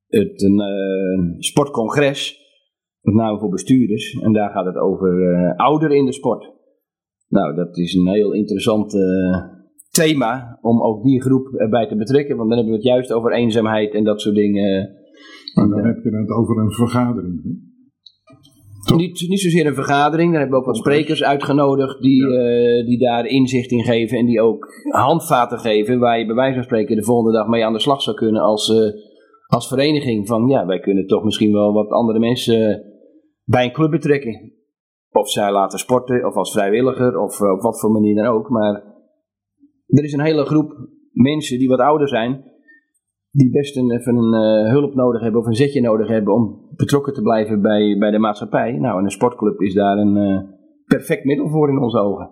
het 0.07 0.41
een 0.41 1.35
sportcongres, 1.37 2.39
met 3.01 3.13
name 3.13 3.39
voor 3.39 3.49
bestuurders. 3.49 4.19
En 4.21 4.33
daar 4.33 4.49
gaat 4.49 4.65
het 4.65 4.77
over 4.77 5.19
uh, 5.19 5.55
ouderen 5.55 5.97
in 5.97 6.05
de 6.05 6.13
sport. 6.13 6.54
Nou, 7.35 7.55
dat 7.55 7.77
is 7.77 7.93
een 7.93 8.07
heel 8.07 8.33
interessant 8.33 8.93
uh, 8.93 9.37
thema 9.89 10.57
om 10.61 10.81
ook 10.83 11.03
die 11.03 11.21
groep 11.21 11.47
erbij 11.53 11.87
te 11.87 11.95
betrekken. 11.95 12.37
Want 12.37 12.49
dan 12.49 12.57
hebben 12.57 12.75
we 12.75 12.81
het 12.81 12.89
juist 12.89 13.13
over 13.13 13.31
eenzaamheid 13.33 13.93
en 13.93 14.03
dat 14.03 14.21
soort 14.21 14.35
dingen. 14.35 14.89
En 15.53 15.69
dan 15.69 15.85
heb 15.85 16.03
je 16.03 16.09
het 16.09 16.29
over 16.29 16.57
een 16.57 16.71
vergadering. 16.71 17.41
Niet, 18.95 19.25
niet 19.27 19.39
zozeer 19.39 19.65
een 19.65 19.73
vergadering, 19.73 20.31
daar 20.31 20.39
hebben 20.39 20.57
we 20.57 20.65
ook 20.65 20.71
wat 20.71 20.77
sprekers 20.77 21.23
uitgenodigd 21.23 22.01
die, 22.01 22.27
ja. 22.27 22.77
uh, 22.79 22.85
die 22.85 22.99
daar 22.99 23.25
inzicht 23.25 23.71
in 23.71 23.83
geven 23.83 24.17
en 24.17 24.25
die 24.25 24.41
ook 24.41 24.67
handvaten 24.89 25.59
geven 25.59 25.99
waar 25.99 26.19
je 26.19 26.25
bij 26.25 26.35
wijze 26.35 26.53
van 26.53 26.63
spreken 26.63 26.95
de 26.95 27.03
volgende 27.03 27.37
dag 27.37 27.47
mee 27.47 27.65
aan 27.65 27.73
de 27.73 27.79
slag 27.79 28.01
zou 28.01 28.15
kunnen 28.15 28.41
als, 28.41 28.69
uh, 28.69 28.91
als 29.47 29.67
vereniging. 29.67 30.27
Van 30.27 30.47
ja, 30.47 30.65
wij 30.65 30.79
kunnen 30.79 31.07
toch 31.07 31.23
misschien 31.23 31.51
wel 31.51 31.73
wat 31.73 31.89
andere 31.89 32.19
mensen 32.19 32.83
bij 33.43 33.63
een 33.65 33.73
club 33.73 33.91
betrekken. 33.91 34.54
Of 35.21 35.29
zij 35.29 35.51
laten 35.51 35.79
sporten, 35.79 36.25
of 36.25 36.35
als 36.35 36.51
vrijwilliger, 36.51 37.17
of 37.17 37.41
eh, 37.41 37.51
op 37.51 37.61
wat 37.61 37.79
voor 37.79 37.91
manier 37.91 38.15
dan 38.15 38.25
ook. 38.25 38.49
Maar 38.49 38.73
er 39.87 40.03
is 40.03 40.13
een 40.13 40.29
hele 40.29 40.45
groep 40.45 40.89
mensen 41.11 41.59
die 41.59 41.67
wat 41.67 41.79
ouder 41.79 42.07
zijn, 42.07 42.43
die 43.31 43.51
best 43.51 43.77
een, 43.77 43.91
even 43.91 44.15
een 44.15 44.65
uh, 44.65 44.71
hulp 44.71 44.95
nodig 44.95 45.21
hebben 45.21 45.41
of 45.41 45.47
een 45.47 45.55
zetje 45.55 45.81
nodig 45.81 46.07
hebben 46.07 46.33
om 46.33 46.69
betrokken 46.75 47.13
te 47.13 47.21
blijven 47.21 47.61
bij, 47.61 47.97
bij 47.99 48.11
de 48.11 48.19
maatschappij. 48.19 48.77
Nou, 48.77 48.97
en 48.97 49.03
een 49.03 49.11
sportclub 49.11 49.61
is 49.61 49.73
daar 49.73 49.97
een, 49.97 50.15
uh, 50.15 50.39
perfect 50.85 51.25
middel 51.25 51.49
voor 51.49 51.69
in 51.69 51.77
onze 51.77 51.97
ogen. 51.97 52.29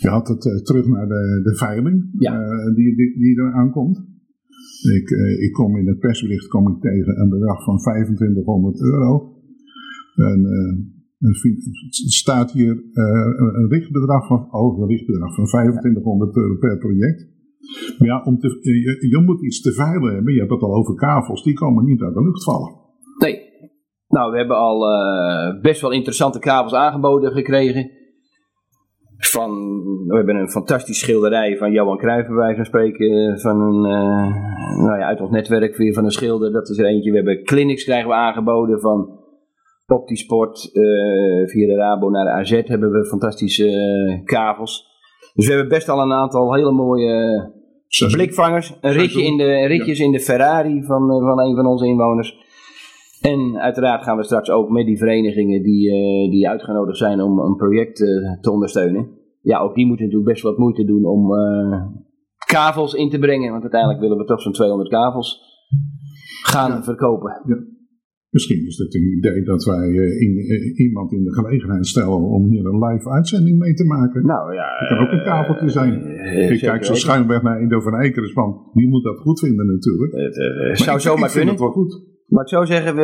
Je 0.00 0.08
had 0.08 0.28
het 0.28 0.44
uh, 0.44 0.62
terug 0.62 0.86
naar 0.86 1.06
de, 1.08 1.40
de 1.42 1.56
veiling 1.56 2.08
Ja. 2.18 2.38
die, 2.74 2.96
die, 2.96 3.18
die 3.18 3.40
er 3.40 3.52
aankomt. 3.52 3.96
Ik, 4.94 5.10
ik 5.40 5.52
kom 5.52 5.76
in 5.76 5.86
het 5.86 5.98
persbericht 5.98 6.48
kom 6.48 6.68
ik 6.68 6.80
tegen 6.80 7.20
een 7.20 7.28
bedrag 7.28 7.64
van 7.64 7.78
2500 7.78 8.80
euro. 8.80 9.34
En, 10.16 10.40
staat 12.08 12.52
hier 12.52 12.82
een 12.92 13.68
richtbedrag 13.68 14.26
van, 14.26 14.48
oh, 14.50 14.80
een 14.80 14.88
richtbedrag 14.88 15.34
van 15.34 15.44
2500 15.44 16.36
euro 16.36 16.56
per 16.56 16.78
project. 16.78 17.34
Maar 17.98 18.08
ja, 18.08 18.22
om 18.24 18.38
te, 18.38 18.48
je, 18.48 19.08
je, 19.08 19.22
moet 19.24 19.44
iets 19.44 19.60
te 19.60 19.72
veilen 19.72 20.14
hebben. 20.14 20.32
Je 20.32 20.38
hebt 20.38 20.50
het 20.50 20.62
al 20.62 20.74
over 20.74 20.94
kavels, 20.94 21.42
die 21.42 21.54
komen 21.54 21.84
niet 21.84 22.02
uit 22.02 22.14
de 22.14 22.22
lucht 22.22 22.44
vallen. 22.44 22.74
Nee. 23.18 23.44
Nou, 24.08 24.30
we 24.30 24.36
hebben 24.36 24.56
al 24.56 24.90
uh, 24.90 25.60
best 25.60 25.80
wel 25.80 25.92
interessante 25.92 26.38
kavels 26.38 26.74
aangeboden 26.74 27.32
gekregen. 27.32 27.90
Van, 29.16 29.50
we 30.06 30.16
hebben 30.16 30.36
een 30.36 30.50
fantastische 30.50 31.04
schilderij 31.04 31.56
van 31.56 31.72
Johan 31.72 31.98
Cruijff, 31.98 32.28
bij 32.28 32.54
van 32.54 32.64
spreken. 32.64 33.38
Van 33.40 33.60
een, 33.60 33.80
nou 34.84 34.98
ja, 34.98 35.06
uit 35.06 35.20
ons 35.20 35.30
netwerk 35.30 35.76
weer 35.76 35.94
van 35.94 36.04
een 36.04 36.10
schilder. 36.10 36.52
Dat 36.52 36.68
is 36.68 36.78
er 36.78 36.86
eentje. 36.86 37.10
We 37.10 37.16
hebben 37.16 37.44
clinics 37.44 37.84
krijgen 37.84 38.08
we 38.08 38.14
aangeboden 38.14 38.80
van 38.80 39.25
Optisport. 39.86 40.70
Uh, 40.72 41.48
via 41.48 41.66
de 41.66 41.74
Rabo 41.76 42.10
naar 42.10 42.24
de 42.24 42.30
AZ 42.30 42.50
hebben 42.50 42.90
we 42.90 43.06
fantastische 43.06 44.20
kavels. 44.24 44.86
Dus 45.34 45.46
we 45.46 45.52
hebben 45.52 45.68
best 45.70 45.88
al 45.88 46.00
een 46.00 46.12
aantal 46.12 46.54
hele 46.54 46.72
mooie 46.72 47.52
blikvangers. 48.10 48.78
Een 48.80 48.92
ritje 48.92 49.22
in 49.22 49.36
de, 49.36 49.66
ritjes 49.66 49.98
ja. 49.98 50.04
in 50.04 50.12
de 50.12 50.20
Ferrari 50.20 50.84
van, 50.84 51.08
van 51.08 51.40
een 51.40 51.54
van 51.54 51.66
onze 51.66 51.86
inwoners. 51.86 52.44
En 53.20 53.58
uiteraard 53.58 54.02
gaan 54.02 54.16
we 54.16 54.24
straks 54.24 54.50
ook 54.50 54.70
met 54.70 54.86
die 54.86 54.98
verenigingen 54.98 55.62
die, 55.62 55.90
die 56.30 56.48
uitgenodigd 56.48 56.98
zijn 56.98 57.20
om 57.20 57.38
een 57.38 57.56
project 57.56 57.96
te 58.40 58.50
ondersteunen. 58.50 59.08
Ja, 59.40 59.58
ook 59.58 59.74
die 59.74 59.86
moeten 59.86 60.04
natuurlijk 60.04 60.32
best 60.32 60.42
wat 60.42 60.58
moeite 60.58 60.84
doen 60.84 61.04
om 61.04 61.30
kavels 62.46 62.94
in 62.94 63.10
te 63.10 63.18
brengen. 63.18 63.50
Want 63.50 63.62
uiteindelijk 63.62 64.00
willen 64.00 64.18
we 64.18 64.24
toch 64.24 64.40
zo'n 64.40 64.52
200 64.52 64.88
kavels 64.88 65.40
gaan 66.42 66.70
ja. 66.70 66.82
verkopen. 66.82 67.42
Ja. 67.46 67.75
Misschien 68.30 68.66
is 68.66 68.78
het 68.78 68.94
een 68.94 69.16
idee 69.18 69.42
dat 69.42 69.64
wij 69.64 69.88
in, 70.18 70.32
iemand 70.76 71.12
in 71.12 71.24
de 71.24 71.32
gelegenheid 71.32 71.86
stellen 71.86 72.20
om 72.20 72.50
hier 72.50 72.66
een 72.66 72.84
live 72.84 73.10
uitzending 73.10 73.58
mee 73.58 73.74
te 73.74 73.84
maken. 73.84 74.26
Nou 74.26 74.54
ja. 74.54 74.78
Dat 74.78 74.88
kan 74.88 74.98
ook 74.98 75.12
een 75.12 75.24
tafeltje 75.24 75.68
zijn. 75.68 75.92
Ik 76.52 76.60
kijk 76.60 76.84
zo 76.84 76.94
schuinweg 76.94 77.42
naar 77.42 77.60
Indo 77.60 77.80
van 77.80 78.00
Ekeris, 78.00 78.32
want 78.32 78.56
die 78.72 78.88
moet 78.88 79.04
dat 79.04 79.18
goed 79.18 79.40
vinden 79.40 79.66
natuurlijk. 79.66 80.12
Het 80.68 80.78
zou 80.78 81.00
zomaar 81.00 81.30
kunnen. 81.30 81.48
het 81.48 81.60
wel 81.60 81.70
goed. 81.70 82.04
Maar 82.26 82.42
ik 82.42 82.48
zou 82.48 82.66
zeggen, 82.66 82.94
we, 82.96 83.02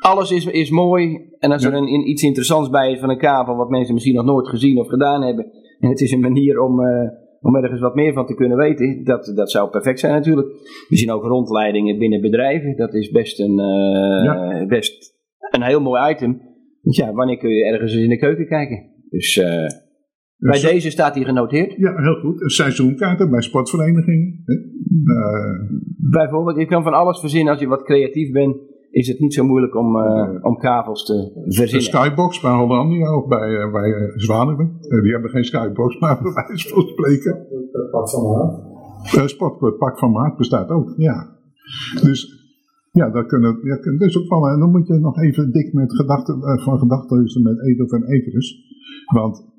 uh, 0.00 0.10
alles 0.10 0.30
is, 0.30 0.46
is 0.46 0.70
mooi. 0.70 1.26
En 1.38 1.52
als 1.52 1.62
ja. 1.62 1.68
er 1.68 1.74
een, 1.74 1.92
een, 1.94 2.08
iets 2.08 2.22
interessants 2.22 2.70
bij 2.70 2.92
is 2.92 3.00
van 3.00 3.10
een 3.10 3.18
kavel, 3.18 3.56
wat 3.56 3.70
mensen 3.70 3.94
misschien 3.94 4.14
nog 4.14 4.24
nooit 4.24 4.48
gezien 4.48 4.78
of 4.78 4.88
gedaan 4.88 5.22
hebben. 5.22 5.52
En 5.78 5.88
het 5.88 6.00
is 6.00 6.12
een 6.12 6.20
manier 6.20 6.60
om, 6.60 6.80
uh, 6.80 7.08
om 7.40 7.56
ergens 7.56 7.80
wat 7.80 7.94
meer 7.94 8.12
van 8.12 8.26
te 8.26 8.34
kunnen 8.34 8.56
weten. 8.56 9.04
Dat, 9.04 9.32
dat 9.34 9.50
zou 9.50 9.70
perfect 9.70 10.00
zijn 10.00 10.12
natuurlijk. 10.12 10.48
We 10.88 10.96
zien 10.96 11.10
ook 11.10 11.24
rondleidingen 11.24 11.98
binnen 11.98 12.20
bedrijven. 12.20 12.76
Dat 12.76 12.94
is 12.94 13.10
best 13.10 13.40
een, 13.40 13.58
uh, 13.58 14.24
ja. 14.24 14.66
best 14.66 15.14
een 15.50 15.62
heel 15.62 15.80
mooi 15.80 16.10
item. 16.10 16.40
Want 16.82 16.96
ja, 16.96 17.12
wanneer 17.12 17.38
kun 17.38 17.50
je 17.50 17.64
ergens 17.64 17.94
in 17.94 18.08
de 18.08 18.18
keuken 18.18 18.46
kijken? 18.46 18.90
Dus... 19.10 19.42
Bij 20.38 20.52
dus, 20.52 20.70
deze 20.70 20.90
staat 20.90 21.14
hij 21.14 21.24
genoteerd. 21.24 21.74
Ja, 21.76 22.02
heel 22.02 22.14
goed. 22.14 22.52
Seizoenkaarten 22.52 23.30
bij 23.30 23.40
sportverenigingen. 23.40 24.42
Uh, 24.46 25.78
Bijvoorbeeld, 26.10 26.58
je 26.58 26.66
kan 26.66 26.82
van 26.82 26.92
alles 26.92 27.20
verzinnen. 27.20 27.52
Als 27.52 27.60
je 27.60 27.66
wat 27.66 27.82
creatief 27.82 28.32
bent, 28.32 28.56
is 28.90 29.08
het 29.08 29.18
niet 29.18 29.34
zo 29.34 29.44
moeilijk 29.44 29.74
om, 29.76 29.96
uh, 29.96 30.44
om 30.44 30.58
kavels 30.58 31.04
te 31.04 31.42
verzinnen. 31.44 31.90
De 31.90 31.98
skybox 31.98 32.40
bij 32.40 32.52
Hollandia 32.52 33.16
of 33.16 33.26
bij, 33.26 33.50
uh, 33.50 33.72
bij 33.72 33.88
uh, 33.88 34.12
Zwaluwen. 34.16 34.76
die 35.02 35.12
hebben 35.12 35.30
geen 35.30 35.44
skybox, 35.44 35.98
maar 35.98 36.18
bij 36.22 36.32
wijze 36.32 36.68
van 36.68 36.82
spreken. 36.82 37.46
Het 37.72 37.90
pak 37.90 38.10
van 38.10 38.22
maat. 38.22 39.30
Sport, 39.30 39.78
pak 39.78 39.98
van 39.98 40.10
maat 40.10 40.36
bestaat 40.36 40.68
ook, 40.68 40.94
ja. 40.96 41.36
Dus 42.02 42.38
ja, 42.92 43.10
dat 43.10 43.26
kunnen, 43.26 43.58
ja, 43.62 43.76
kunnen 43.76 44.00
dus 44.00 44.18
ook 44.18 44.26
vallen. 44.26 44.52
En 44.52 44.58
dan 44.58 44.70
moet 44.70 44.86
je 44.86 44.94
nog 44.94 45.22
even 45.22 45.52
dik 45.52 45.72
met 45.72 45.96
gedachten, 45.96 46.40
van 46.62 46.78
gedachten 46.78 47.42
met 47.42 47.60
Edo 47.60 47.86
van 47.86 48.04
Ekeris. 48.04 48.66
Want 49.14 49.57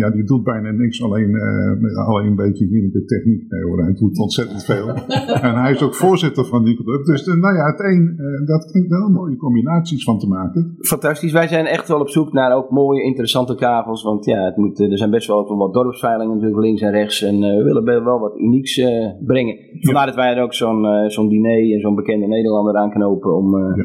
ja, 0.00 0.10
die 0.10 0.24
doet 0.24 0.44
bijna 0.44 0.70
niks, 0.70 1.02
alleen, 1.02 1.30
uh, 1.30 2.08
alleen 2.08 2.26
een 2.26 2.42
beetje 2.46 2.66
hier 2.66 2.82
met 2.82 2.92
de 2.92 3.04
techniek. 3.04 3.50
Nee 3.50 3.62
hoor, 3.62 3.82
hij 3.82 3.94
doet 3.94 4.18
ontzettend 4.18 4.64
veel. 4.64 4.88
en 5.48 5.54
hij 5.62 5.72
is 5.72 5.82
ook 5.82 5.94
voorzitter 5.94 6.44
van 6.44 6.64
die 6.64 6.76
club. 6.76 7.04
Dus 7.04 7.26
uh, 7.26 7.34
nou 7.34 7.54
ja, 7.56 7.64
het 7.64 7.80
een, 7.80 8.16
uh, 8.16 8.46
dat 8.46 8.70
klinkt 8.70 8.90
wel 8.90 9.08
mooie 9.08 9.36
combinaties 9.36 10.04
van 10.04 10.18
te 10.18 10.28
maken. 10.28 10.76
Fantastisch. 10.80 11.32
Wij 11.32 11.48
zijn 11.48 11.66
echt 11.66 11.88
wel 11.88 12.00
op 12.00 12.08
zoek 12.08 12.32
naar 12.32 12.56
ook 12.56 12.70
mooie, 12.70 13.02
interessante 13.02 13.54
kavels. 13.54 14.02
Want 14.02 14.24
ja, 14.24 14.44
het 14.44 14.56
moet, 14.56 14.80
er 14.80 14.98
zijn 14.98 15.10
best 15.10 15.26
wel 15.26 15.56
wat 15.56 15.74
dorpsveilingen 15.74 16.34
natuurlijk 16.34 16.62
links 16.62 16.82
en 16.82 16.90
rechts. 16.90 17.22
En 17.22 17.38
we 17.38 17.62
willen 17.62 18.04
wel 18.04 18.18
wat 18.18 18.38
unieks 18.38 18.82
brengen. 19.26 19.56
Vandaar 19.80 20.06
ja. 20.06 20.06
dat 20.06 20.14
wij 20.14 20.34
er 20.34 20.42
ook 20.42 20.54
zo'n 20.54 21.10
zo'n 21.10 21.28
diner 21.28 21.74
en 21.74 21.80
zo'n 21.80 21.94
bekende 21.94 22.26
Nederlander 22.26 22.76
aanknopen 22.76 23.36
om 23.36 23.56
ja. 23.58 23.84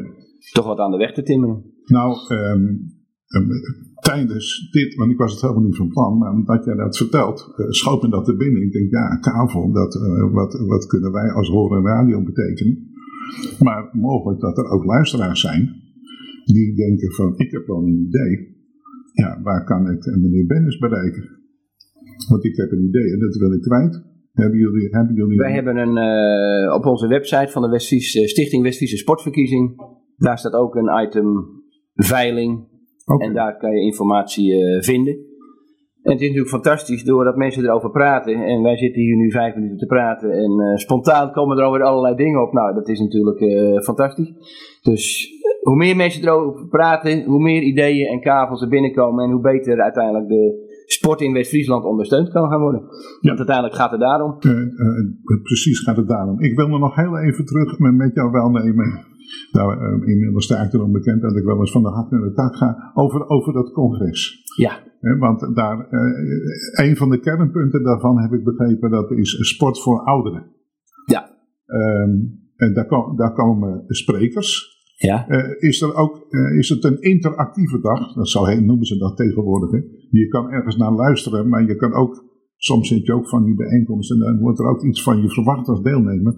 toch 0.52 0.66
wat 0.66 0.78
aan 0.78 0.90
de 0.90 0.96
weg 0.96 1.12
te 1.12 1.22
timmeren. 1.22 1.62
Nou, 1.84 2.16
um, 2.32 2.99
tijdens 4.00 4.68
dit, 4.70 4.94
want 4.94 5.10
ik 5.10 5.18
was 5.18 5.32
het 5.32 5.40
helemaal 5.40 5.62
niet 5.62 5.76
van 5.76 5.88
plan, 5.88 6.18
maar 6.18 6.32
omdat 6.32 6.64
jij 6.64 6.74
dat 6.74 6.96
vertelt, 6.96 7.52
uh, 7.56 7.66
schoot 7.68 8.02
me 8.02 8.08
dat 8.08 8.28
er 8.28 8.36
binnen. 8.36 8.62
Ik 8.62 8.72
denk, 8.72 8.90
ja, 8.90 9.16
kavel, 9.16 9.72
dat, 9.72 9.94
uh, 9.94 10.32
wat, 10.32 10.52
wat 10.66 10.86
kunnen 10.86 11.12
wij 11.12 11.30
als 11.32 11.48
horen 11.48 11.78
en 11.78 11.84
radio 11.84 12.22
betekenen? 12.22 12.88
Maar 13.58 13.88
mogelijk 13.92 14.40
dat 14.40 14.58
er 14.58 14.70
ook 14.70 14.84
luisteraars 14.84 15.40
zijn 15.40 15.78
die 16.44 16.74
denken 16.74 17.12
van, 17.12 17.32
ik 17.36 17.50
heb 17.50 17.66
wel 17.66 17.82
een 17.82 18.06
idee. 18.06 18.58
Ja, 19.12 19.40
waar 19.42 19.64
kan 19.64 19.90
ik 19.90 20.16
meneer 20.16 20.46
Bennis 20.46 20.78
bereiken? 20.78 21.38
Want 22.28 22.44
ik 22.44 22.56
heb 22.56 22.72
een 22.72 22.84
idee 22.84 23.12
en 23.12 23.18
dat 23.18 23.36
wil 23.36 23.52
ik 23.52 23.60
kwijt. 23.60 24.02
Hebben 24.32 24.58
jullie, 24.58 24.88
hebben 24.90 25.36
Wij 25.36 25.52
hebben 25.52 25.76
een, 25.76 25.96
uh, 26.66 26.74
op 26.74 26.84
onze 26.84 27.06
website 27.06 27.52
van 27.52 27.62
de 27.62 27.68
Westfriese, 27.68 28.28
Stichting 28.28 28.62
Westfriese 28.62 28.96
Sportverkiezing, 28.96 29.74
daar 30.16 30.38
staat 30.38 30.52
ook 30.52 30.74
een 30.74 31.06
item 31.06 31.46
veiling 31.94 32.69
Okay. 33.04 33.26
En 33.26 33.34
daar 33.34 33.56
kan 33.56 33.70
je 33.70 33.80
informatie 33.80 34.52
uh, 34.52 34.82
vinden. 34.82 35.28
En 36.02 36.12
het 36.12 36.20
is 36.20 36.26
natuurlijk 36.26 36.54
fantastisch 36.54 37.04
doordat 37.04 37.36
mensen 37.36 37.64
erover 37.64 37.90
praten. 37.90 38.34
En 38.34 38.62
wij 38.62 38.76
zitten 38.76 39.02
hier 39.02 39.16
nu 39.16 39.30
vijf 39.30 39.54
minuten 39.54 39.76
te 39.76 39.86
praten. 39.86 40.30
En 40.30 40.50
uh, 40.50 40.76
spontaan 40.76 41.32
komen 41.32 41.58
er 41.58 41.64
alweer 41.64 41.82
allerlei 41.82 42.14
dingen 42.14 42.42
op. 42.42 42.52
Nou, 42.52 42.74
dat 42.74 42.88
is 42.88 43.00
natuurlijk 43.00 43.40
uh, 43.40 43.80
fantastisch. 43.80 44.32
Dus 44.82 45.28
hoe 45.60 45.76
meer 45.76 45.96
mensen 45.96 46.22
erover 46.22 46.68
praten, 46.68 47.24
hoe 47.24 47.42
meer 47.42 47.62
ideeën 47.62 48.06
en 48.06 48.20
kavels 48.20 48.62
er 48.62 48.68
binnenkomen. 48.68 49.24
En 49.24 49.30
hoe 49.30 49.40
beter 49.40 49.80
uiteindelijk 49.80 50.28
de 50.28 50.68
sport 50.86 51.20
in 51.20 51.32
West-Friesland 51.32 51.84
ondersteund 51.84 52.30
kan 52.30 52.50
gaan 52.50 52.60
worden. 52.60 52.80
Ja. 52.80 52.88
Want 53.20 53.38
uiteindelijk 53.38 53.76
gaat 53.76 53.90
het 53.90 54.00
daarom. 54.00 54.38
precies 55.42 55.80
gaat 55.80 55.96
het 55.96 56.08
daarom. 56.08 56.40
Ik 56.40 56.56
wil 56.56 56.68
me 56.68 56.78
nog 56.78 56.94
heel 56.94 57.18
even 57.18 57.44
terug 57.44 57.78
met, 57.78 58.14
jou 58.14 58.30
welnemen. 58.30 59.04
Nou, 59.52 59.66
uh, 59.74 60.08
inmiddels 60.08 60.44
sta 60.44 60.62
ik 60.62 60.72
erom 60.72 60.92
bekend 60.92 61.22
dat 61.22 61.36
ik 61.36 61.44
wel 61.44 61.58
eens 61.58 61.72
van 61.72 61.82
de 61.82 61.88
hak 61.88 62.10
naar 62.10 62.20
de 62.20 62.32
tak 62.32 62.56
ga 62.56 62.90
over, 62.94 63.28
over 63.28 63.52
dat 63.52 63.72
congres. 63.72 64.42
Ja. 64.56 64.72
He, 65.00 65.18
want 65.18 65.56
daar, 65.56 65.88
uh, 65.90 66.88
een 66.88 66.96
van 66.96 67.10
de 67.10 67.20
kernpunten 67.20 67.82
daarvan 67.82 68.20
heb 68.20 68.32
ik 68.32 68.44
begrepen, 68.44 68.90
dat 68.90 69.10
is 69.10 69.48
sport 69.48 69.80
voor 69.80 70.00
ouderen. 70.00 70.46
Ja. 71.04 71.30
Um, 71.66 72.38
en 72.56 72.74
daar, 72.74 72.86
kom, 72.86 73.16
daar 73.16 73.32
komen 73.32 73.84
sprekers. 73.86 74.78
Ja. 74.96 75.28
Uh, 75.28 75.54
is, 75.58 75.82
er 75.82 75.94
ook, 75.94 76.26
is 76.58 76.68
het 76.68 76.84
een 76.84 77.00
interactieve 77.00 77.80
dag, 77.80 78.12
dat 78.12 78.60
noemen 78.60 78.84
ze 78.84 78.98
dat 78.98 79.16
tegenwoordig. 79.16 79.70
Hè? 79.70 79.78
Je 80.10 80.28
kan 80.28 80.50
ergens 80.50 80.76
naar 80.76 80.92
luisteren, 80.92 81.48
maar 81.48 81.66
je 81.66 81.76
kan 81.76 81.92
ook, 81.92 82.24
soms 82.56 82.88
zit 82.88 83.06
je 83.06 83.12
ook 83.12 83.28
van 83.28 83.44
die 83.44 83.54
bijeenkomsten 83.54 84.16
en 84.16 84.32
dan 84.32 84.40
wordt 84.40 84.58
er 84.58 84.68
ook 84.68 84.84
iets 84.84 85.02
van 85.02 85.20
je 85.22 85.30
verwacht 85.30 85.68
als 85.68 85.82
deelnemer. 85.82 86.34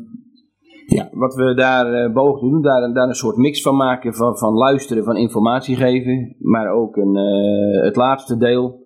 Ja, 0.87 1.09
wat 1.13 1.35
we 1.35 1.55
daar 1.55 1.93
uh, 1.93 2.13
boven 2.13 2.51
doen, 2.51 2.63
daar, 2.63 2.93
daar 2.93 3.09
een 3.09 3.15
soort 3.15 3.37
mix 3.37 3.63
van 3.63 3.77
maken 3.77 4.15
van, 4.15 4.39
van 4.39 4.53
luisteren, 4.53 5.05
van 5.05 5.17
informatie 5.17 5.77
geven. 5.77 6.37
Maar 6.39 6.73
ook 6.73 6.97
een, 6.97 7.17
uh, 7.17 7.85
het 7.85 7.97
laatste 7.97 8.37
deel. 8.37 8.81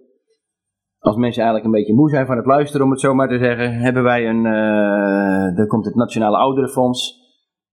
Als 0.99 1.17
mensen 1.17 1.43
eigenlijk 1.43 1.65
een 1.65 1.81
beetje 1.81 1.95
moe 1.95 2.11
zijn 2.11 2.27
van 2.27 2.37
het 2.37 2.47
luisteren, 2.47 2.87
om 2.87 2.93
het 2.93 3.01
zo 3.01 3.15
maar 3.15 3.29
te 3.29 3.39
zeggen, 3.39 3.73
hebben 3.73 4.03
wij 4.03 4.29
een. 4.29 4.45
Uh, 4.45 5.59
er 5.59 5.67
komt 5.67 5.85
het 5.85 5.95
Nationale 5.95 6.37
Ouderenfonds. 6.37 7.25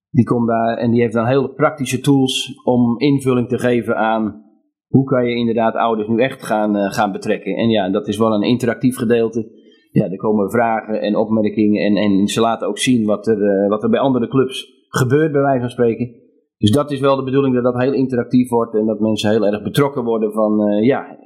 Die 0.10 0.26
komt 0.26 0.48
daar 0.48 0.78
en 0.78 0.92
die 0.92 1.02
heeft 1.02 1.14
dan 1.14 1.26
hele 1.26 1.54
praktische 1.54 2.00
tools 2.00 2.62
om 2.64 3.00
invulling 3.00 3.48
te 3.48 3.60
geven 3.60 3.98
aan 3.98 4.42
hoe 4.88 5.04
kan 5.04 5.26
je 5.26 5.36
inderdaad 5.36 5.76
ouders 5.76 6.08
nu 6.08 6.22
echt 6.22 6.44
gaan, 6.44 6.92
gaan 6.92 7.12
betrekken. 7.12 7.56
En 7.56 7.70
ja, 7.70 7.90
dat 7.90 8.08
is 8.08 8.18
wel 8.18 8.34
een 8.34 8.42
interactief 8.42 8.98
gedeelte 8.98 9.63
ja, 9.94 10.10
er 10.10 10.18
komen 10.18 10.52
vragen 10.52 11.02
en 11.02 11.16
opmerkingen 11.16 11.82
en, 11.86 11.96
en 11.96 12.28
ze 12.28 12.42
laten 12.42 12.68
ook 12.68 12.78
zien 12.78 13.06
wat 13.06 13.28
er, 13.28 13.38
uh, 13.38 13.70
wat 13.70 13.84
er 13.84 13.90
bij 13.90 14.00
andere 14.00 14.28
clubs 14.28 14.86
gebeurt, 14.88 15.32
bij 15.32 15.42
wijze 15.42 15.60
van 15.60 15.70
spreken. 15.70 16.12
Dus 16.58 16.72
dat 16.72 16.92
is 16.92 17.00
wel 17.00 17.16
de 17.16 17.24
bedoeling 17.24 17.56
dat 17.56 17.64
dat 17.64 17.82
heel 17.82 17.94
interactief 17.94 18.50
wordt 18.50 18.76
en 18.76 18.86
dat 18.86 19.00
mensen 19.00 19.30
heel 19.30 19.46
erg 19.46 19.64
betrokken 19.64 20.04
worden 20.04 20.32
van, 20.32 20.70
uh, 20.70 20.86
ja, 20.86 21.18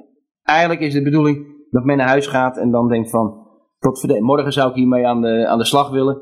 eigenlijk 0.42 0.80
is 0.80 0.92
de 0.92 1.02
bedoeling 1.02 1.46
dat 1.70 1.84
men 1.84 1.96
naar 1.96 2.08
huis 2.08 2.26
gaat 2.26 2.56
en 2.56 2.70
dan 2.70 2.88
denkt 2.88 3.10
van, 3.10 3.46
tot 3.78 4.00
verdien, 4.00 4.22
morgen 4.22 4.52
zou 4.52 4.68
ik 4.70 4.74
hiermee 4.74 5.06
aan 5.06 5.20
de, 5.20 5.46
aan 5.46 5.58
de 5.58 5.64
slag 5.64 5.90
willen. 5.90 6.20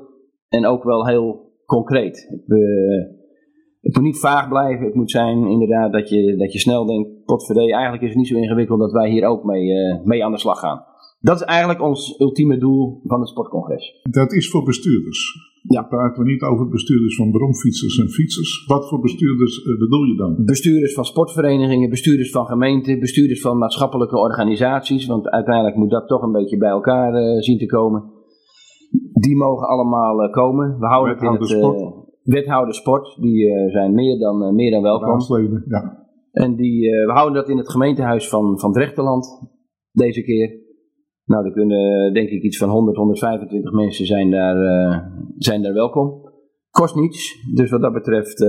En 0.48 0.66
ook 0.66 0.84
wel 0.84 1.06
heel 1.06 1.52
concreet. 1.64 2.42
We, 2.46 2.58
het 3.80 3.94
moet 3.94 4.04
niet 4.04 4.18
vaag 4.18 4.48
blijven. 4.48 4.86
Het 4.86 4.94
moet 4.94 5.10
zijn 5.10 5.46
inderdaad 5.46 5.92
dat 5.92 6.08
je, 6.08 6.36
dat 6.36 6.52
je 6.52 6.58
snel 6.58 6.86
denkt, 6.86 7.24
potverdee, 7.24 7.72
eigenlijk 7.72 8.02
is 8.02 8.08
het 8.08 8.18
niet 8.18 8.28
zo 8.28 8.36
ingewikkeld 8.36 8.80
dat 8.80 8.92
wij 8.92 9.10
hier 9.10 9.26
ook 9.26 9.44
mee, 9.44 9.72
mee 10.04 10.24
aan 10.24 10.32
de 10.32 10.38
slag 10.38 10.58
gaan. 10.58 10.84
Dat 11.28 11.40
is 11.40 11.42
eigenlijk 11.42 11.82
ons 11.82 12.20
ultieme 12.20 12.58
doel 12.58 13.00
van 13.04 13.20
het 13.20 13.28
sportcongres. 13.28 14.00
Dat 14.10 14.32
is 14.32 14.50
voor 14.50 14.62
bestuurders. 14.62 15.20
Ja. 15.62 15.80
Dan 15.80 15.88
praten 15.88 16.22
we 16.22 16.30
niet 16.30 16.42
over 16.42 16.68
bestuurders 16.68 17.16
van 17.16 17.30
bromfietsers 17.30 17.98
en 17.98 18.08
fietsers. 18.08 18.64
Wat 18.66 18.88
voor 18.88 19.00
bestuurders 19.00 19.64
uh, 19.64 19.78
bedoel 19.78 20.04
je 20.04 20.16
dan? 20.16 20.44
Bestuurders 20.44 20.94
van 20.94 21.04
sportverenigingen, 21.04 21.90
bestuurders 21.90 22.30
van 22.30 22.46
gemeenten, 22.46 23.00
bestuurders 23.00 23.40
van 23.40 23.58
maatschappelijke 23.58 24.18
organisaties. 24.18 25.06
Want 25.06 25.28
uiteindelijk 25.28 25.76
moet 25.76 25.90
dat 25.90 26.08
toch 26.08 26.22
een 26.22 26.32
beetje 26.32 26.56
bij 26.56 26.68
elkaar 26.68 27.14
uh, 27.14 27.40
zien 27.40 27.58
te 27.58 27.66
komen. 27.66 28.04
Die 29.12 29.36
mogen 29.36 29.68
allemaal 29.68 30.24
uh, 30.24 30.32
komen. 30.32 30.78
We 30.78 30.86
houden 30.86 31.14
het 31.14 31.22
in 31.22 31.32
het 31.32 31.94
wethouder 32.22 32.74
sport. 32.74 33.16
Die 33.20 33.70
zijn 33.70 33.94
meer 33.94 34.18
dan, 34.18 34.54
meer 34.54 34.70
dan 34.70 34.82
welkom. 34.82 35.08
Raadsleden, 35.08 35.64
ja. 35.68 36.06
En 36.32 36.56
die, 36.56 36.90
we 36.90 37.12
houden 37.12 37.34
dat 37.34 37.48
in 37.48 37.58
het 37.58 37.70
gemeentehuis 37.70 38.28
van, 38.28 38.58
van 38.58 38.72
Drechterland 38.72 39.26
deze 39.92 40.22
keer. 40.22 40.64
Nou, 41.26 41.44
er 41.44 41.52
kunnen 41.52 42.14
denk 42.14 42.28
ik 42.28 42.42
iets 42.42 42.58
van 42.58 42.68
100, 42.68 42.96
125 42.96 43.72
mensen 43.72 44.06
zijn 44.06 44.30
daar, 44.30 44.56
uh, 44.56 44.98
zijn 45.36 45.62
daar 45.62 45.72
welkom. 45.72 46.24
Kost 46.70 46.94
niets, 46.94 47.50
dus 47.54 47.70
wat 47.70 47.80
dat 47.80 47.92
betreft, 47.92 48.40
uh, 48.40 48.48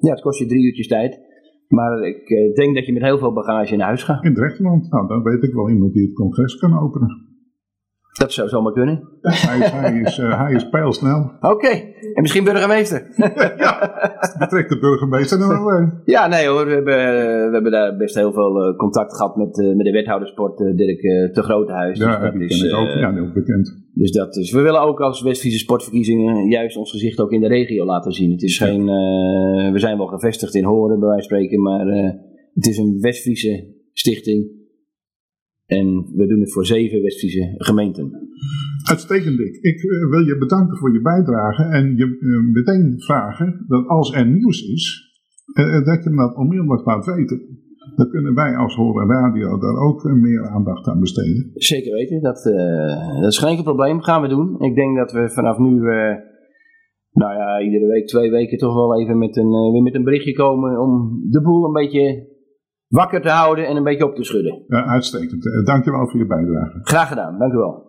ja, 0.00 0.10
het 0.10 0.20
kost 0.20 0.38
je 0.38 0.46
drie 0.46 0.64
uurtjes 0.64 0.88
tijd. 0.88 1.20
Maar 1.68 2.02
ik 2.02 2.54
denk 2.54 2.74
dat 2.74 2.86
je 2.86 2.92
met 2.92 3.02
heel 3.02 3.18
veel 3.18 3.32
bagage 3.32 3.76
naar 3.76 3.86
huis 3.86 4.02
gaat. 4.02 4.24
In 4.24 4.34
Drechterland, 4.34 4.90
nou, 4.90 5.08
dan 5.08 5.22
weet 5.22 5.42
ik 5.42 5.54
wel 5.54 5.70
iemand 5.70 5.92
die 5.92 6.06
het 6.06 6.14
congres 6.14 6.56
kan 6.56 6.78
openen. 6.78 7.35
Dat 8.16 8.32
zou 8.32 8.48
zomaar 8.48 8.72
kunnen. 8.72 9.08
hij, 9.20 9.58
is, 9.58 9.70
hij, 9.70 10.00
is, 10.00 10.18
uh, 10.18 10.40
hij 10.42 10.54
is 10.54 10.68
pijlsnel. 10.68 11.30
Oké, 11.40 11.68
en 12.14 12.22
misschien 12.22 12.44
burgemeester. 12.44 13.06
ja, 13.64 13.92
betrekt 14.38 14.68
de 14.68 14.78
burgemeester 14.78 15.38
nou 15.38 15.64
wel. 15.64 15.90
Ja, 16.04 16.26
nee 16.26 16.46
hoor, 16.46 16.66
we 16.66 16.72
hebben, 16.72 16.96
we 17.46 17.52
hebben 17.52 17.72
daar 17.72 17.96
best 17.96 18.14
heel 18.14 18.32
veel 18.32 18.68
uh, 18.68 18.76
contact 18.76 19.16
gehad 19.16 19.36
met, 19.36 19.58
uh, 19.58 19.76
met 19.76 19.86
de 19.86 19.92
wethoudersport 19.92 20.58
Dirk 20.58 21.00
te 21.32 21.42
Grotehuis. 21.42 21.98
Ja, 21.98 22.20
dus 22.20 22.32
die 22.32 22.48
is, 22.48 22.60
ken 22.60 22.68
ik 22.68 22.76
ook. 22.76 22.88
Ja, 22.88 23.12
heel 23.12 23.32
bekend. 23.32 23.84
Dus 23.92 24.10
dat 24.10 24.36
is, 24.36 24.52
we 24.52 24.60
willen 24.60 24.80
ook 24.80 25.00
als 25.00 25.22
Westfriese 25.22 25.58
sportverkiezingen 25.58 26.48
juist 26.48 26.76
ons 26.76 26.90
gezicht 26.90 27.20
ook 27.20 27.32
in 27.32 27.40
de 27.40 27.48
regio 27.48 27.84
laten 27.84 28.12
zien. 28.12 28.30
Het 28.30 28.42
is 28.42 28.58
geen, 28.58 28.84
we 29.72 29.78
zijn 29.78 29.96
wel 29.96 30.06
gevestigd 30.06 30.54
in 30.54 30.64
Horen 30.64 30.98
bij 30.98 31.08
wijze 31.08 31.28
van 31.28 31.38
spreken, 31.38 31.62
maar 31.62 31.86
het 32.54 32.66
is 32.66 32.78
een 32.78 32.98
Westfriese 33.00 33.74
stichting 33.92 34.64
en 35.66 35.86
we 36.14 36.26
doen 36.26 36.40
het 36.40 36.52
voor 36.52 36.66
zeven 36.66 37.02
Westfriese 37.02 37.54
gemeenten. 37.56 38.12
Uitstekend, 38.90 39.36
Dick. 39.36 39.56
Ik 39.60 39.82
uh, 39.82 40.10
wil 40.10 40.24
je 40.26 40.38
bedanken 40.38 40.76
voor 40.76 40.92
je 40.92 41.00
bijdrage 41.00 41.62
en 41.62 41.96
je 41.96 42.06
uh, 42.20 42.52
meteen 42.52 42.94
vragen 43.00 43.64
dat 43.68 43.86
als 43.86 44.12
er 44.12 44.26
nieuws 44.26 44.62
is, 44.62 45.14
uh, 45.54 45.84
dat 45.84 46.04
je 46.04 46.10
dat 46.10 46.36
onmiddellijk 46.36 46.84
laat 46.84 47.06
weten. 47.06 47.64
Dan 47.96 48.08
kunnen 48.10 48.34
wij 48.34 48.56
als 48.56 48.74
Horen 48.74 49.08
Radio 49.08 49.58
daar 49.58 49.76
ook 49.76 50.04
meer 50.04 50.48
aandacht 50.48 50.86
aan 50.88 51.00
besteden. 51.00 51.50
Zeker 51.54 51.92
weten, 51.92 52.22
dat, 52.22 52.42
dat 53.20 53.32
is 53.32 53.38
geen 53.38 53.62
probleem. 53.62 54.00
Gaan 54.00 54.22
we 54.22 54.28
doen. 54.28 54.60
Ik 54.60 54.74
denk 54.74 54.96
dat 54.96 55.12
we 55.12 55.30
vanaf 55.30 55.58
nu, 55.58 55.80
nou 57.12 57.34
ja, 57.34 57.60
iedere 57.60 57.86
week, 57.86 58.06
twee 58.06 58.30
weken 58.30 58.58
toch 58.58 58.74
wel 58.74 59.00
even 59.00 59.18
met 59.18 59.36
een, 59.36 59.72
weer 59.72 59.82
met 59.82 59.94
een 59.94 60.04
berichtje 60.04 60.32
komen 60.32 60.80
om 60.80 61.20
de 61.30 61.42
boel 61.42 61.64
een 61.64 61.72
beetje 61.72 62.35
wakker 62.96 63.22
te 63.22 63.28
houden 63.28 63.66
en 63.66 63.76
een 63.76 63.82
beetje 63.82 64.04
op 64.04 64.14
te 64.14 64.24
schudden. 64.24 64.62
Ja, 64.68 64.84
uitstekend. 64.84 65.66
Dankjewel 65.66 66.08
voor 66.08 66.20
je 66.20 66.26
bijdrage. 66.26 66.78
Graag 66.82 67.08
gedaan, 67.08 67.38
dank 67.38 67.52
u 67.52 67.56
wel. 67.56 67.85